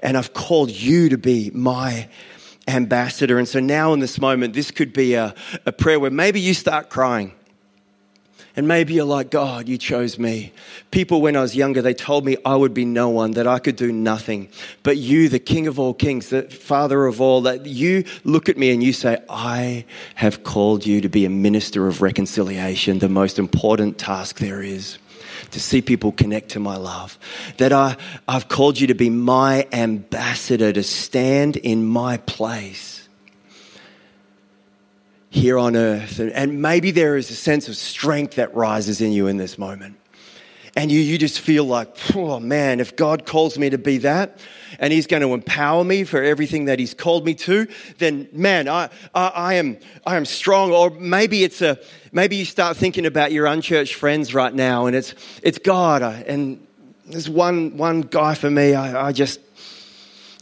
And 0.00 0.16
I've 0.16 0.32
called 0.32 0.70
you 0.70 1.10
to 1.10 1.18
be 1.18 1.50
my 1.52 2.08
ambassador. 2.66 3.38
And 3.38 3.46
so 3.46 3.60
now, 3.60 3.92
in 3.92 4.00
this 4.00 4.18
moment, 4.18 4.54
this 4.54 4.70
could 4.70 4.94
be 4.94 5.12
a, 5.12 5.34
a 5.66 5.72
prayer 5.72 6.00
where 6.00 6.10
maybe 6.10 6.40
you 6.40 6.54
start 6.54 6.88
crying. 6.88 7.34
And 8.56 8.66
maybe 8.66 8.94
you're 8.94 9.04
like, 9.04 9.30
God, 9.30 9.68
you 9.68 9.76
chose 9.76 10.18
me. 10.18 10.52
People, 10.90 11.20
when 11.20 11.36
I 11.36 11.42
was 11.42 11.54
younger, 11.54 11.82
they 11.82 11.92
told 11.92 12.24
me 12.24 12.38
I 12.42 12.56
would 12.56 12.72
be 12.72 12.86
no 12.86 13.10
one, 13.10 13.32
that 13.32 13.46
I 13.46 13.58
could 13.58 13.76
do 13.76 13.92
nothing. 13.92 14.48
But 14.82 14.96
you, 14.96 15.28
the 15.28 15.38
King 15.38 15.66
of 15.66 15.78
all 15.78 15.92
kings, 15.92 16.30
the 16.30 16.42
Father 16.42 17.04
of 17.04 17.20
all, 17.20 17.42
that 17.42 17.66
you 17.66 18.04
look 18.24 18.48
at 18.48 18.56
me 18.56 18.70
and 18.70 18.82
you 18.82 18.94
say, 18.94 19.18
I 19.28 19.84
have 20.14 20.42
called 20.42 20.86
you 20.86 21.02
to 21.02 21.08
be 21.10 21.26
a 21.26 21.30
minister 21.30 21.86
of 21.86 22.00
reconciliation, 22.00 22.98
the 22.98 23.10
most 23.10 23.38
important 23.38 23.98
task 23.98 24.38
there 24.38 24.62
is 24.62 24.96
to 25.50 25.60
see 25.60 25.82
people 25.82 26.12
connect 26.12 26.48
to 26.50 26.60
my 26.60 26.76
love. 26.76 27.18
That 27.58 27.74
I, 27.74 27.98
I've 28.26 28.48
called 28.48 28.80
you 28.80 28.86
to 28.86 28.94
be 28.94 29.10
my 29.10 29.68
ambassador, 29.70 30.72
to 30.72 30.82
stand 30.82 31.56
in 31.56 31.84
my 31.84 32.16
place 32.16 33.05
here 35.30 35.58
on 35.58 35.76
earth. 35.76 36.18
And, 36.18 36.32
and 36.32 36.62
maybe 36.62 36.90
there 36.90 37.16
is 37.16 37.30
a 37.30 37.34
sense 37.34 37.68
of 37.68 37.76
strength 37.76 38.36
that 38.36 38.54
rises 38.54 39.00
in 39.00 39.12
you 39.12 39.26
in 39.26 39.36
this 39.36 39.58
moment. 39.58 39.96
And 40.76 40.92
you, 40.92 41.00
you 41.00 41.16
just 41.16 41.40
feel 41.40 41.64
like, 41.64 41.96
oh 42.14 42.38
man, 42.38 42.80
if 42.80 42.96
God 42.96 43.24
calls 43.24 43.56
me 43.58 43.70
to 43.70 43.78
be 43.78 43.98
that 43.98 44.38
and 44.78 44.92
He's 44.92 45.06
going 45.06 45.22
to 45.22 45.32
empower 45.32 45.82
me 45.82 46.04
for 46.04 46.22
everything 46.22 46.66
that 46.66 46.78
He's 46.78 46.92
called 46.92 47.24
me 47.24 47.34
to, 47.34 47.66
then 47.96 48.28
man, 48.32 48.68
I, 48.68 48.90
I, 49.14 49.28
I, 49.28 49.54
am, 49.54 49.78
I 50.06 50.16
am 50.16 50.26
strong. 50.26 50.72
Or 50.72 50.90
maybe 50.90 51.44
it's 51.44 51.62
a, 51.62 51.78
maybe 52.12 52.36
you 52.36 52.44
start 52.44 52.76
thinking 52.76 53.06
about 53.06 53.32
your 53.32 53.46
unchurched 53.46 53.94
friends 53.94 54.34
right 54.34 54.54
now 54.54 54.84
and 54.84 54.94
it's, 54.94 55.14
it's 55.42 55.58
God. 55.58 56.02
And 56.02 56.66
there's 57.06 57.28
one, 57.28 57.78
one 57.78 58.02
guy 58.02 58.34
for 58.34 58.50
me, 58.50 58.74
I, 58.74 59.08
I 59.08 59.12
just, 59.12 59.40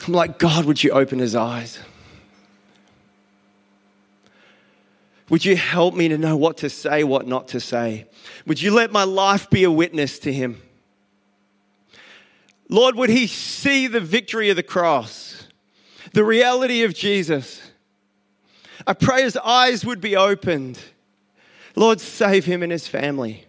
I'm 0.06 0.14
like, 0.14 0.40
God, 0.40 0.64
would 0.64 0.82
you 0.82 0.90
open 0.90 1.20
his 1.20 1.36
eyes? 1.36 1.78
Would 5.30 5.44
you 5.44 5.56
help 5.56 5.94
me 5.94 6.08
to 6.08 6.18
know 6.18 6.36
what 6.36 6.58
to 6.58 6.70
say, 6.70 7.02
what 7.02 7.26
not 7.26 7.48
to 7.48 7.60
say? 7.60 8.06
Would 8.46 8.60
you 8.60 8.72
let 8.72 8.92
my 8.92 9.04
life 9.04 9.48
be 9.48 9.64
a 9.64 9.70
witness 9.70 10.18
to 10.20 10.32
him? 10.32 10.60
Lord, 12.68 12.96
would 12.96 13.10
he 13.10 13.26
see 13.26 13.86
the 13.86 14.00
victory 14.00 14.50
of 14.50 14.56
the 14.56 14.62
cross, 14.62 15.46
the 16.12 16.24
reality 16.24 16.82
of 16.82 16.94
Jesus? 16.94 17.62
I 18.86 18.92
pray 18.92 19.22
his 19.22 19.36
eyes 19.38 19.84
would 19.84 20.00
be 20.00 20.16
opened. 20.16 20.78
Lord, 21.76 22.00
save 22.00 22.44
him 22.44 22.62
and 22.62 22.70
his 22.70 22.86
family. 22.86 23.46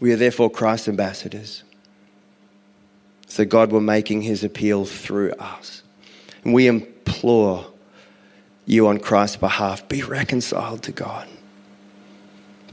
We 0.00 0.12
are 0.12 0.16
therefore 0.16 0.50
Christ's 0.50 0.88
ambassadors. 0.88 1.64
So 3.26 3.44
God 3.44 3.72
were 3.72 3.80
making 3.80 4.22
his 4.22 4.44
appeal 4.44 4.84
through 4.84 5.32
us. 5.32 5.82
And 6.44 6.54
we 6.54 6.66
implore 6.66 7.66
you 8.66 8.86
on 8.86 8.98
Christ's 8.98 9.36
behalf 9.36 9.88
be 9.88 10.02
reconciled 10.02 10.82
to 10.84 10.92
God. 10.92 11.26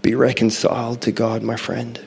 Be 0.01 0.13
reconciled 0.13 1.01
to 1.01 1.11
God, 1.11 1.41
my 1.41 1.55
friend. 1.55 1.99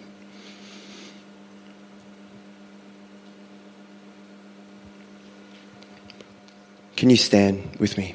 Can 6.97 7.11
you 7.11 7.17
stand 7.17 7.77
with 7.79 7.97
me? 7.97 8.15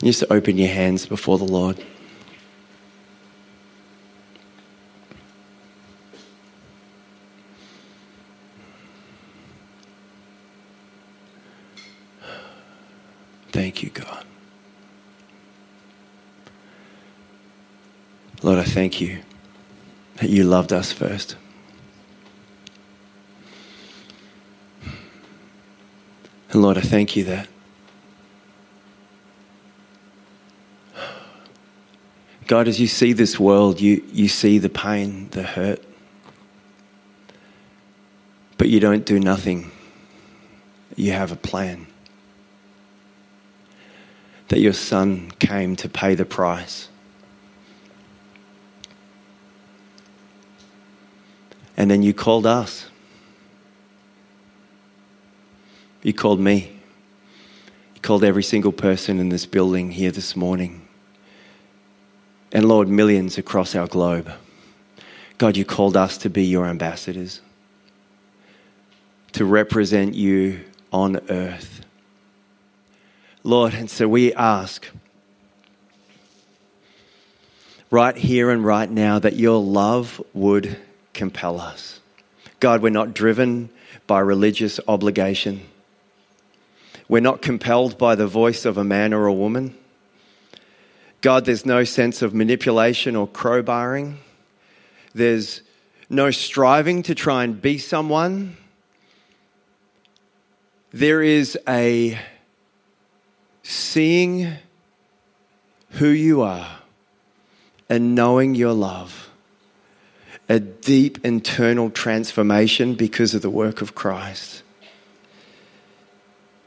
You 0.00 0.12
just 0.12 0.24
open 0.30 0.56
your 0.56 0.68
hands 0.68 1.06
before 1.06 1.38
the 1.38 1.44
Lord. 1.44 1.84
Thank 13.50 13.82
you, 13.82 13.90
God. 13.90 14.24
Lord, 18.42 18.60
I 18.60 18.64
thank 18.78 19.00
you 19.00 19.18
that 20.18 20.30
you 20.30 20.44
loved 20.44 20.72
us 20.72 20.92
first. 20.92 21.34
And 26.52 26.62
Lord, 26.62 26.78
I 26.78 26.82
thank 26.82 27.16
you 27.16 27.24
that 27.24 27.48
God, 32.46 32.68
as 32.68 32.78
you 32.78 32.86
see 32.86 33.12
this 33.12 33.40
world, 33.40 33.80
you, 33.80 34.04
you 34.12 34.28
see 34.28 34.58
the 34.58 34.68
pain, 34.68 35.28
the 35.30 35.42
hurt, 35.42 35.82
but 38.58 38.68
you 38.68 38.78
don't 38.78 39.04
do 39.04 39.18
nothing. 39.18 39.72
You 40.94 41.10
have 41.10 41.32
a 41.32 41.36
plan. 41.36 41.88
That 44.50 44.60
your 44.60 44.72
son 44.72 45.32
came 45.40 45.74
to 45.74 45.88
pay 45.88 46.14
the 46.14 46.24
price. 46.24 46.88
And 51.78 51.88
then 51.88 52.02
you 52.02 52.12
called 52.12 52.44
us. 52.44 52.90
You 56.02 56.12
called 56.12 56.40
me. 56.40 56.80
You 57.94 58.00
called 58.00 58.24
every 58.24 58.42
single 58.42 58.72
person 58.72 59.20
in 59.20 59.28
this 59.28 59.46
building 59.46 59.92
here 59.92 60.10
this 60.10 60.34
morning. 60.34 60.88
And 62.50 62.64
Lord, 62.66 62.88
millions 62.88 63.38
across 63.38 63.76
our 63.76 63.86
globe. 63.86 64.28
God, 65.38 65.56
you 65.56 65.64
called 65.64 65.96
us 65.96 66.18
to 66.18 66.28
be 66.28 66.44
your 66.44 66.66
ambassadors, 66.66 67.42
to 69.30 69.44
represent 69.44 70.14
you 70.14 70.64
on 70.92 71.20
earth. 71.30 71.84
Lord, 73.44 73.72
and 73.74 73.88
so 73.88 74.08
we 74.08 74.34
ask 74.34 74.88
right 77.88 78.16
here 78.16 78.50
and 78.50 78.64
right 78.64 78.90
now 78.90 79.20
that 79.20 79.36
your 79.36 79.62
love 79.62 80.20
would 80.34 80.76
compel 81.18 81.60
us. 81.60 82.00
God, 82.60 82.80
we're 82.80 82.90
not 82.90 83.12
driven 83.12 83.68
by 84.06 84.20
religious 84.20 84.80
obligation. 84.88 85.62
We're 87.08 87.20
not 87.20 87.42
compelled 87.42 87.98
by 87.98 88.14
the 88.14 88.26
voice 88.26 88.64
of 88.64 88.78
a 88.78 88.84
man 88.84 89.12
or 89.12 89.26
a 89.26 89.32
woman. 89.32 89.76
God, 91.20 91.44
there's 91.44 91.66
no 91.66 91.84
sense 91.84 92.22
of 92.22 92.32
manipulation 92.32 93.16
or 93.16 93.26
crowbarring. 93.26 94.16
There's 95.14 95.62
no 96.08 96.30
striving 96.30 97.02
to 97.02 97.14
try 97.14 97.44
and 97.44 97.60
be 97.60 97.78
someone. 97.78 98.56
There 100.92 101.22
is 101.22 101.58
a 101.68 102.18
seeing 103.62 104.52
who 105.92 106.08
you 106.08 106.42
are 106.42 106.78
and 107.88 108.14
knowing 108.14 108.54
your 108.54 108.72
love, 108.72 109.27
a 110.48 110.58
deep 110.58 111.24
internal 111.24 111.90
transformation 111.90 112.94
because 112.94 113.34
of 113.34 113.42
the 113.42 113.50
work 113.50 113.82
of 113.82 113.94
Christ. 113.94 114.62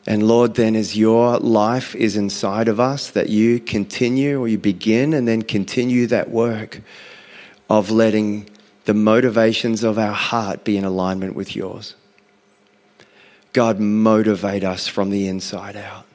And 0.08 0.28
Lord, 0.28 0.56
then 0.56 0.76
as 0.76 0.98
your 0.98 1.38
life 1.38 1.96
is 1.96 2.18
inside 2.18 2.68
of 2.68 2.80
us, 2.80 3.10
that 3.12 3.30
you 3.30 3.60
continue 3.60 4.40
or 4.40 4.48
you 4.48 4.58
begin 4.58 5.14
and 5.14 5.28
then 5.28 5.42
continue 5.42 6.08
that 6.08 6.30
work 6.30 6.82
of 7.70 7.92
letting 7.92 8.50
the 8.86 8.94
motivations 8.94 9.84
of 9.84 10.00
our 10.00 10.14
heart 10.14 10.64
be 10.64 10.76
in 10.76 10.84
alignment 10.84 11.36
with 11.36 11.56
yours. 11.56 11.96
God, 13.54 13.80
motivate 13.80 14.64
us 14.64 14.88
from 14.88 15.10
the 15.10 15.28
inside 15.28 15.76
out. 15.76 16.06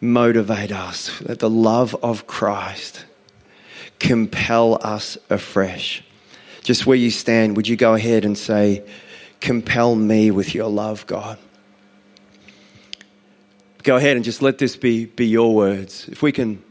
Motivate 0.00 0.72
us. 0.72 1.20
Let 1.20 1.40
the 1.40 1.50
love 1.50 1.94
of 2.02 2.26
Christ 2.26 3.04
compel 3.98 4.78
us 4.82 5.18
afresh. 5.28 6.02
Just 6.64 6.84
where 6.84 6.96
you 6.96 7.12
stand, 7.12 7.56
would 7.56 7.68
you 7.68 7.76
go 7.76 7.94
ahead 7.94 8.24
and 8.24 8.36
say, 8.36 8.84
Compel 9.40 9.94
me 9.94 10.32
with 10.32 10.54
your 10.54 10.68
love, 10.68 11.06
God? 11.06 11.38
go 13.84 13.96
ahead 13.96 14.16
and 14.16 14.24
just 14.24 14.42
let 14.42 14.58
this 14.58 14.76
be, 14.76 15.04
be 15.04 15.26
your 15.26 15.54
words. 15.54 16.08
If 16.08 16.22
we 16.22 16.32
can 16.32 16.62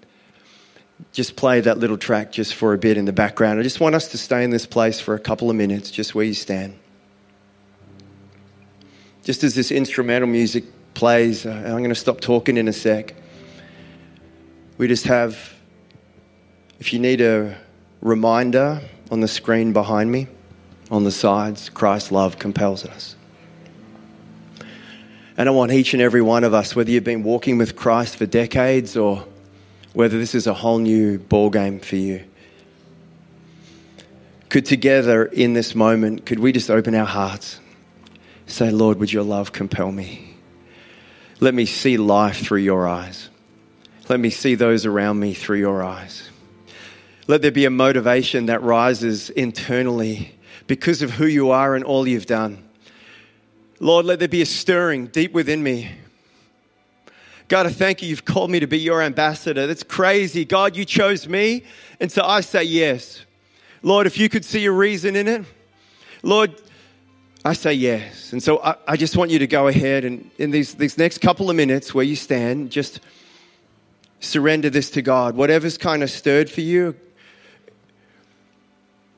just 1.11 1.35
play 1.35 1.61
that 1.61 1.77
little 1.77 1.97
track 1.97 2.31
just 2.31 2.55
for 2.55 2.73
a 2.73 2.77
bit 2.77 2.97
in 2.97 3.05
the 3.05 3.13
background. 3.13 3.59
I 3.59 3.63
just 3.63 3.79
want 3.79 3.95
us 3.95 4.09
to 4.09 4.17
stay 4.17 4.43
in 4.43 4.49
this 4.49 4.65
place 4.65 4.99
for 4.99 5.15
a 5.15 5.19
couple 5.19 5.49
of 5.49 5.55
minutes, 5.55 5.91
just 5.91 6.15
where 6.15 6.25
you 6.25 6.33
stand. 6.33 6.77
Just 9.23 9.43
as 9.43 9.53
this 9.53 9.71
instrumental 9.71 10.27
music 10.27 10.65
plays, 10.95 11.45
uh, 11.45 11.51
I'm 11.51 11.77
going 11.77 11.89
to 11.89 11.95
stop 11.95 12.19
talking 12.19 12.57
in 12.57 12.67
a 12.67 12.73
sec. 12.73 13.13
We 14.77 14.87
just 14.87 15.05
have, 15.05 15.53
if 16.79 16.93
you 16.93 16.99
need 16.99 17.21
a 17.21 17.57
reminder 18.01 18.81
on 19.13 19.19
the 19.19 19.27
screen 19.27 19.73
behind 19.73 20.11
me, 20.11 20.27
on 20.89 21.03
the 21.03 21.11
sides, 21.11 21.69
Christ's 21.69 22.11
love 22.11 22.39
compels 22.39 22.83
us. 22.83 23.15
And 25.37 25.47
I 25.47 25.51
want 25.51 25.71
each 25.71 25.93
and 25.93 26.01
every 26.01 26.23
one 26.23 26.43
of 26.43 26.55
us, 26.55 26.75
whether 26.75 26.89
you've 26.89 27.03
been 27.03 27.21
walking 27.21 27.59
with 27.59 27.75
Christ 27.75 28.17
for 28.17 28.25
decades 28.25 28.97
or 28.97 29.23
whether 29.93 30.17
this 30.17 30.33
is 30.33 30.47
a 30.47 30.53
whole 30.55 30.79
new 30.79 31.19
ball 31.19 31.51
game 31.51 31.79
for 31.79 31.95
you, 31.95 32.23
could 34.49 34.65
together 34.65 35.25
in 35.25 35.53
this 35.53 35.75
moment, 35.75 36.25
could 36.25 36.39
we 36.39 36.51
just 36.51 36.71
open 36.71 36.95
our 36.95 37.05
hearts? 37.05 37.59
Say, 38.47 38.71
Lord, 38.71 38.99
would 38.99 39.13
your 39.13 39.23
love 39.23 39.51
compel 39.51 39.91
me? 39.91 40.37
Let 41.39 41.53
me 41.53 41.67
see 41.67 41.97
life 41.97 42.43
through 42.43 42.61
your 42.61 42.87
eyes. 42.87 43.29
Let 44.09 44.19
me 44.19 44.31
see 44.31 44.55
those 44.55 44.87
around 44.87 45.19
me 45.19 45.35
through 45.35 45.59
your 45.59 45.83
eyes. 45.83 46.31
Let 47.25 47.41
there 47.41 47.51
be 47.51 47.65
a 47.65 47.69
motivation 47.69 48.47
that 48.47 48.61
rises 48.61 49.29
internally 49.29 50.35
because 50.67 51.01
of 51.01 51.11
who 51.11 51.25
you 51.25 51.51
are 51.51 51.73
and 51.75 51.83
all 51.85 52.05
you've 52.05 52.25
done. 52.25 52.63
Lord, 53.79 54.05
let 54.05 54.19
there 54.19 54.27
be 54.27 54.41
a 54.41 54.45
stirring 54.45 55.07
deep 55.07 55.31
within 55.31 55.63
me. 55.63 55.91
God, 57.47 57.65
I 57.65 57.69
thank 57.69 58.01
you. 58.01 58.09
You've 58.09 58.25
called 58.25 58.51
me 58.51 58.59
to 58.59 58.67
be 58.67 58.79
your 58.79 59.01
ambassador. 59.01 59.67
That's 59.67 59.83
crazy. 59.83 60.43
God, 60.43 60.75
you 60.75 60.85
chose 60.85 61.27
me. 61.27 61.63
And 61.99 62.11
so 62.11 62.23
I 62.23 62.41
say 62.41 62.63
yes. 62.63 63.25
Lord, 63.81 64.07
if 64.07 64.17
you 64.17 64.27
could 64.27 64.43
see 64.43 64.65
a 64.65 64.71
reason 64.71 65.15
in 65.15 65.27
it, 65.27 65.45
Lord, 66.23 66.61
I 67.45 67.53
say 67.53 67.73
yes. 67.73 68.33
And 68.33 68.41
so 68.41 68.61
I, 68.61 68.75
I 68.87 68.97
just 68.97 69.15
want 69.15 69.31
you 69.31 69.39
to 69.39 69.47
go 69.47 69.67
ahead 69.67 70.05
and 70.05 70.29
in 70.37 70.51
these, 70.51 70.75
these 70.75 70.97
next 70.97 71.19
couple 71.19 71.49
of 71.49 71.55
minutes 71.55 71.93
where 71.93 72.05
you 72.05 72.15
stand, 72.15 72.71
just 72.71 73.01
surrender 74.19 74.69
this 74.69 74.89
to 74.91 75.01
God. 75.01 75.35
Whatever's 75.35 75.77
kind 75.77 76.03
of 76.03 76.09
stirred 76.09 76.49
for 76.49 76.61
you 76.61 76.95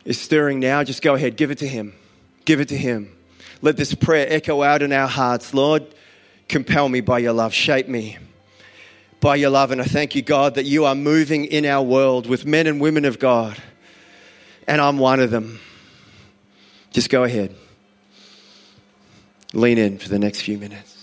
is 0.05 0.19
stirring 0.21 0.59
now. 0.59 0.83
Just 0.83 1.01
go 1.01 1.15
ahead, 1.15 1.35
give 1.35 1.51
it 1.51 1.57
to 1.59 1.67
Him. 1.67 1.93
Give 2.45 2.61
it 2.61 2.69
to 2.69 2.77
Him. 2.77 3.11
Let 3.61 3.77
this 3.77 3.93
prayer 3.93 4.27
echo 4.29 4.61
out 4.61 4.81
in 4.81 4.93
our 4.93 5.07
hearts. 5.07 5.53
Lord, 5.53 5.85
compel 6.47 6.87
me 6.87 7.01
by 7.01 7.19
your 7.19 7.33
love, 7.33 7.53
shape 7.53 7.87
me 7.87 8.17
by 9.19 9.35
your 9.35 9.49
love. 9.49 9.71
And 9.71 9.81
I 9.81 9.85
thank 9.85 10.15
you, 10.15 10.21
God, 10.21 10.55
that 10.55 10.65
you 10.65 10.85
are 10.85 10.95
moving 10.95 11.45
in 11.45 11.65
our 11.65 11.81
world 11.81 12.27
with 12.27 12.45
men 12.45 12.67
and 12.67 12.79
women 12.79 13.05
of 13.05 13.17
God. 13.17 13.57
And 14.67 14.79
I'm 14.79 14.99
one 14.99 15.19
of 15.19 15.31
them. 15.31 15.59
Just 16.91 17.09
go 17.09 17.23
ahead. 17.23 17.55
Lean 19.53 19.77
in 19.77 19.97
for 19.97 20.09
the 20.09 20.19
next 20.19 20.41
few 20.41 20.57
minutes. 20.57 20.94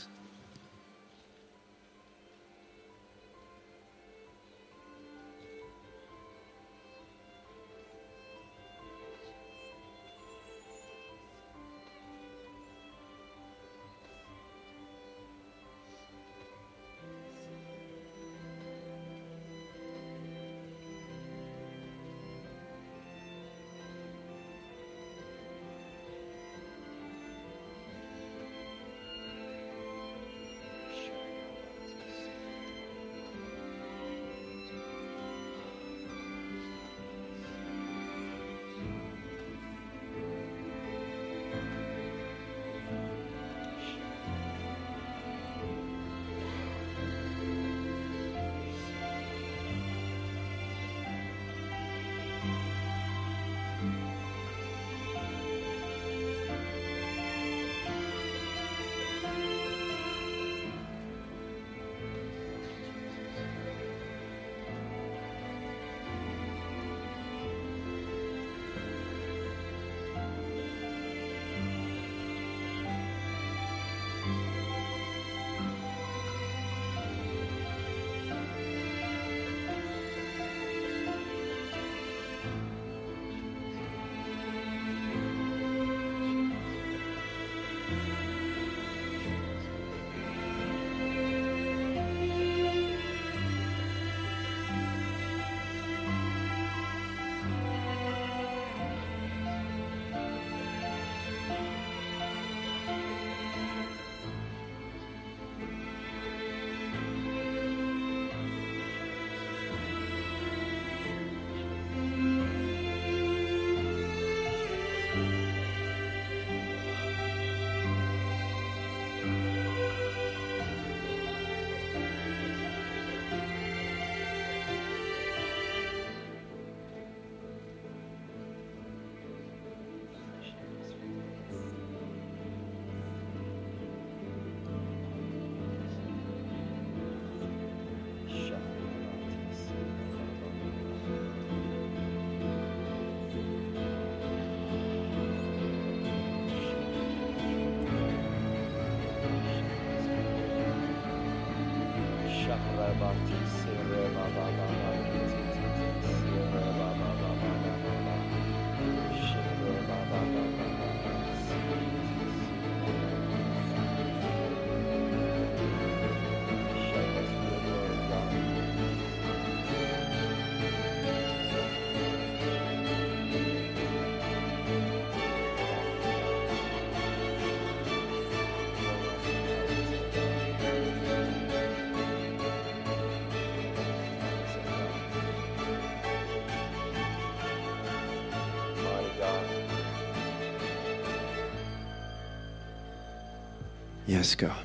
God. 194.35 194.64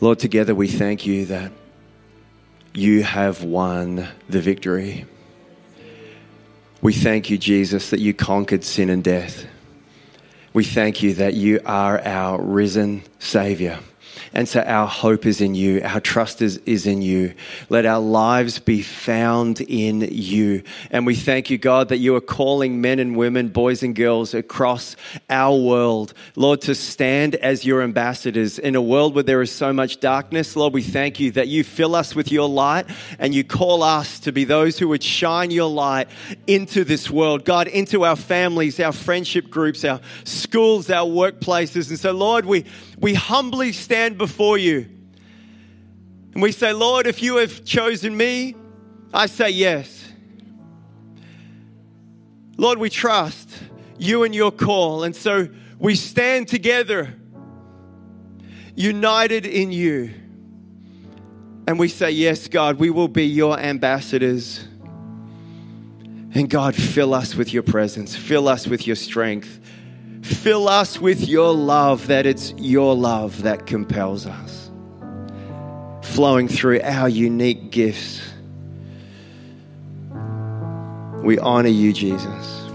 Lord, 0.00 0.18
together 0.18 0.54
we 0.54 0.68
thank 0.68 1.06
you 1.06 1.26
that 1.26 1.52
you 2.74 3.02
have 3.02 3.42
won 3.42 4.08
the 4.28 4.40
victory. 4.40 5.06
We 6.82 6.92
thank 6.92 7.30
you, 7.30 7.38
Jesus, 7.38 7.90
that 7.90 8.00
you 8.00 8.12
conquered 8.12 8.62
sin 8.62 8.90
and 8.90 9.02
death. 9.02 9.46
We 10.52 10.64
thank 10.64 11.02
you 11.02 11.14
that 11.14 11.34
you 11.34 11.60
are 11.64 12.00
our 12.00 12.40
risen 12.40 13.02
Savior. 13.18 13.78
And 14.36 14.46
so 14.46 14.60
our 14.60 14.86
hope 14.86 15.24
is 15.24 15.40
in 15.40 15.54
you. 15.54 15.80
Our 15.82 15.98
trust 15.98 16.42
is, 16.42 16.58
is 16.66 16.86
in 16.86 17.00
you. 17.00 17.32
Let 17.70 17.86
our 17.86 18.00
lives 18.00 18.58
be 18.58 18.82
found 18.82 19.62
in 19.62 20.02
you. 20.02 20.62
And 20.90 21.06
we 21.06 21.14
thank 21.14 21.48
you, 21.48 21.56
God, 21.56 21.88
that 21.88 21.96
you 22.00 22.14
are 22.16 22.20
calling 22.20 22.82
men 22.82 22.98
and 22.98 23.16
women, 23.16 23.48
boys 23.48 23.82
and 23.82 23.96
girls 23.96 24.34
across 24.34 24.94
our 25.30 25.56
world, 25.56 26.12
Lord, 26.34 26.60
to 26.62 26.74
stand 26.74 27.34
as 27.36 27.64
your 27.64 27.80
ambassadors 27.80 28.58
in 28.58 28.74
a 28.74 28.82
world 28.82 29.14
where 29.14 29.24
there 29.24 29.40
is 29.40 29.50
so 29.50 29.72
much 29.72 30.00
darkness. 30.00 30.54
Lord, 30.54 30.74
we 30.74 30.82
thank 30.82 31.18
you 31.18 31.30
that 31.30 31.48
you 31.48 31.64
fill 31.64 31.94
us 31.94 32.14
with 32.14 32.30
your 32.30 32.46
light 32.46 32.84
and 33.18 33.34
you 33.34 33.42
call 33.42 33.82
us 33.82 34.20
to 34.20 34.32
be 34.32 34.44
those 34.44 34.78
who 34.78 34.88
would 34.88 35.02
shine 35.02 35.50
your 35.50 35.70
light 35.70 36.08
into 36.46 36.84
this 36.84 37.08
world, 37.08 37.46
God, 37.46 37.68
into 37.68 38.04
our 38.04 38.16
families, 38.16 38.78
our 38.80 38.92
friendship 38.92 39.48
groups, 39.48 39.82
our 39.82 40.02
schools, 40.24 40.90
our 40.90 41.08
workplaces. 41.08 41.88
And 41.88 41.98
so, 41.98 42.12
Lord, 42.12 42.44
we, 42.44 42.66
we 42.98 43.14
humbly 43.14 43.72
stand 43.72 44.18
before 44.26 44.58
you. 44.58 44.88
And 46.34 46.42
we 46.42 46.50
say, 46.50 46.72
Lord, 46.72 47.06
if 47.06 47.22
you 47.22 47.36
have 47.36 47.64
chosen 47.64 48.16
me, 48.16 48.56
I 49.14 49.26
say 49.26 49.50
yes. 49.50 50.04
Lord, 52.56 52.78
we 52.78 52.90
trust 52.90 53.48
you 53.98 54.24
and 54.24 54.34
your 54.34 54.50
call. 54.50 55.04
And 55.04 55.14
so 55.14 55.48
we 55.78 55.94
stand 55.94 56.48
together, 56.48 57.14
united 58.74 59.46
in 59.46 59.70
you. 59.70 60.12
And 61.68 61.78
we 61.78 61.88
say, 61.88 62.10
Yes, 62.10 62.48
God, 62.48 62.78
we 62.78 62.90
will 62.90 63.08
be 63.08 63.26
your 63.26 63.58
ambassadors. 63.58 64.66
And 66.34 66.50
God, 66.50 66.74
fill 66.74 67.14
us 67.14 67.34
with 67.34 67.52
your 67.52 67.62
presence, 67.62 68.16
fill 68.16 68.48
us 68.48 68.66
with 68.66 68.86
your 68.86 68.96
strength. 68.96 69.60
Fill 70.26 70.68
us 70.68 71.00
with 71.00 71.28
your 71.28 71.54
love, 71.54 72.08
that 72.08 72.26
it's 72.26 72.52
your 72.56 72.96
love 72.96 73.42
that 73.42 73.66
compels 73.66 74.26
us, 74.26 74.70
flowing 76.02 76.48
through 76.48 76.80
our 76.82 77.08
unique 77.08 77.70
gifts. 77.70 78.20
We 81.22 81.38
honor 81.38 81.68
you, 81.68 81.92
Jesus. 81.92 82.66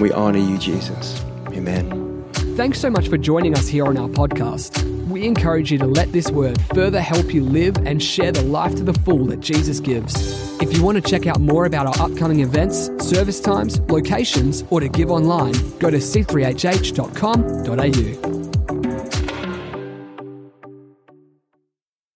We 0.00 0.10
honor 0.10 0.40
you, 0.40 0.58
Jesus. 0.58 1.24
Amen. 1.48 2.24
Thanks 2.56 2.80
so 2.80 2.90
much 2.90 3.08
for 3.08 3.16
joining 3.16 3.54
us 3.54 3.68
here 3.68 3.86
on 3.86 3.96
our 3.96 4.08
podcast. 4.08 4.93
We 5.06 5.24
encourage 5.24 5.70
you 5.70 5.76
to 5.78 5.86
let 5.86 6.12
this 6.12 6.30
word 6.30 6.60
further 6.74 7.00
help 7.00 7.32
you 7.34 7.44
live 7.44 7.76
and 7.86 8.02
share 8.02 8.32
the 8.32 8.42
life 8.42 8.74
to 8.76 8.82
the 8.82 8.94
full 8.94 9.26
that 9.26 9.40
Jesus 9.40 9.78
gives. 9.80 10.14
If 10.60 10.76
you 10.76 10.82
want 10.82 10.96
to 10.96 11.10
check 11.10 11.26
out 11.26 11.40
more 11.40 11.66
about 11.66 11.86
our 11.86 12.06
upcoming 12.06 12.40
events, 12.40 12.90
service 13.00 13.40
times, 13.40 13.80
locations, 13.80 14.64
or 14.70 14.80
to 14.80 14.88
give 14.88 15.10
online, 15.10 15.54
go 15.78 15.90
to 15.90 15.98
c3hh.com.au. 15.98 18.43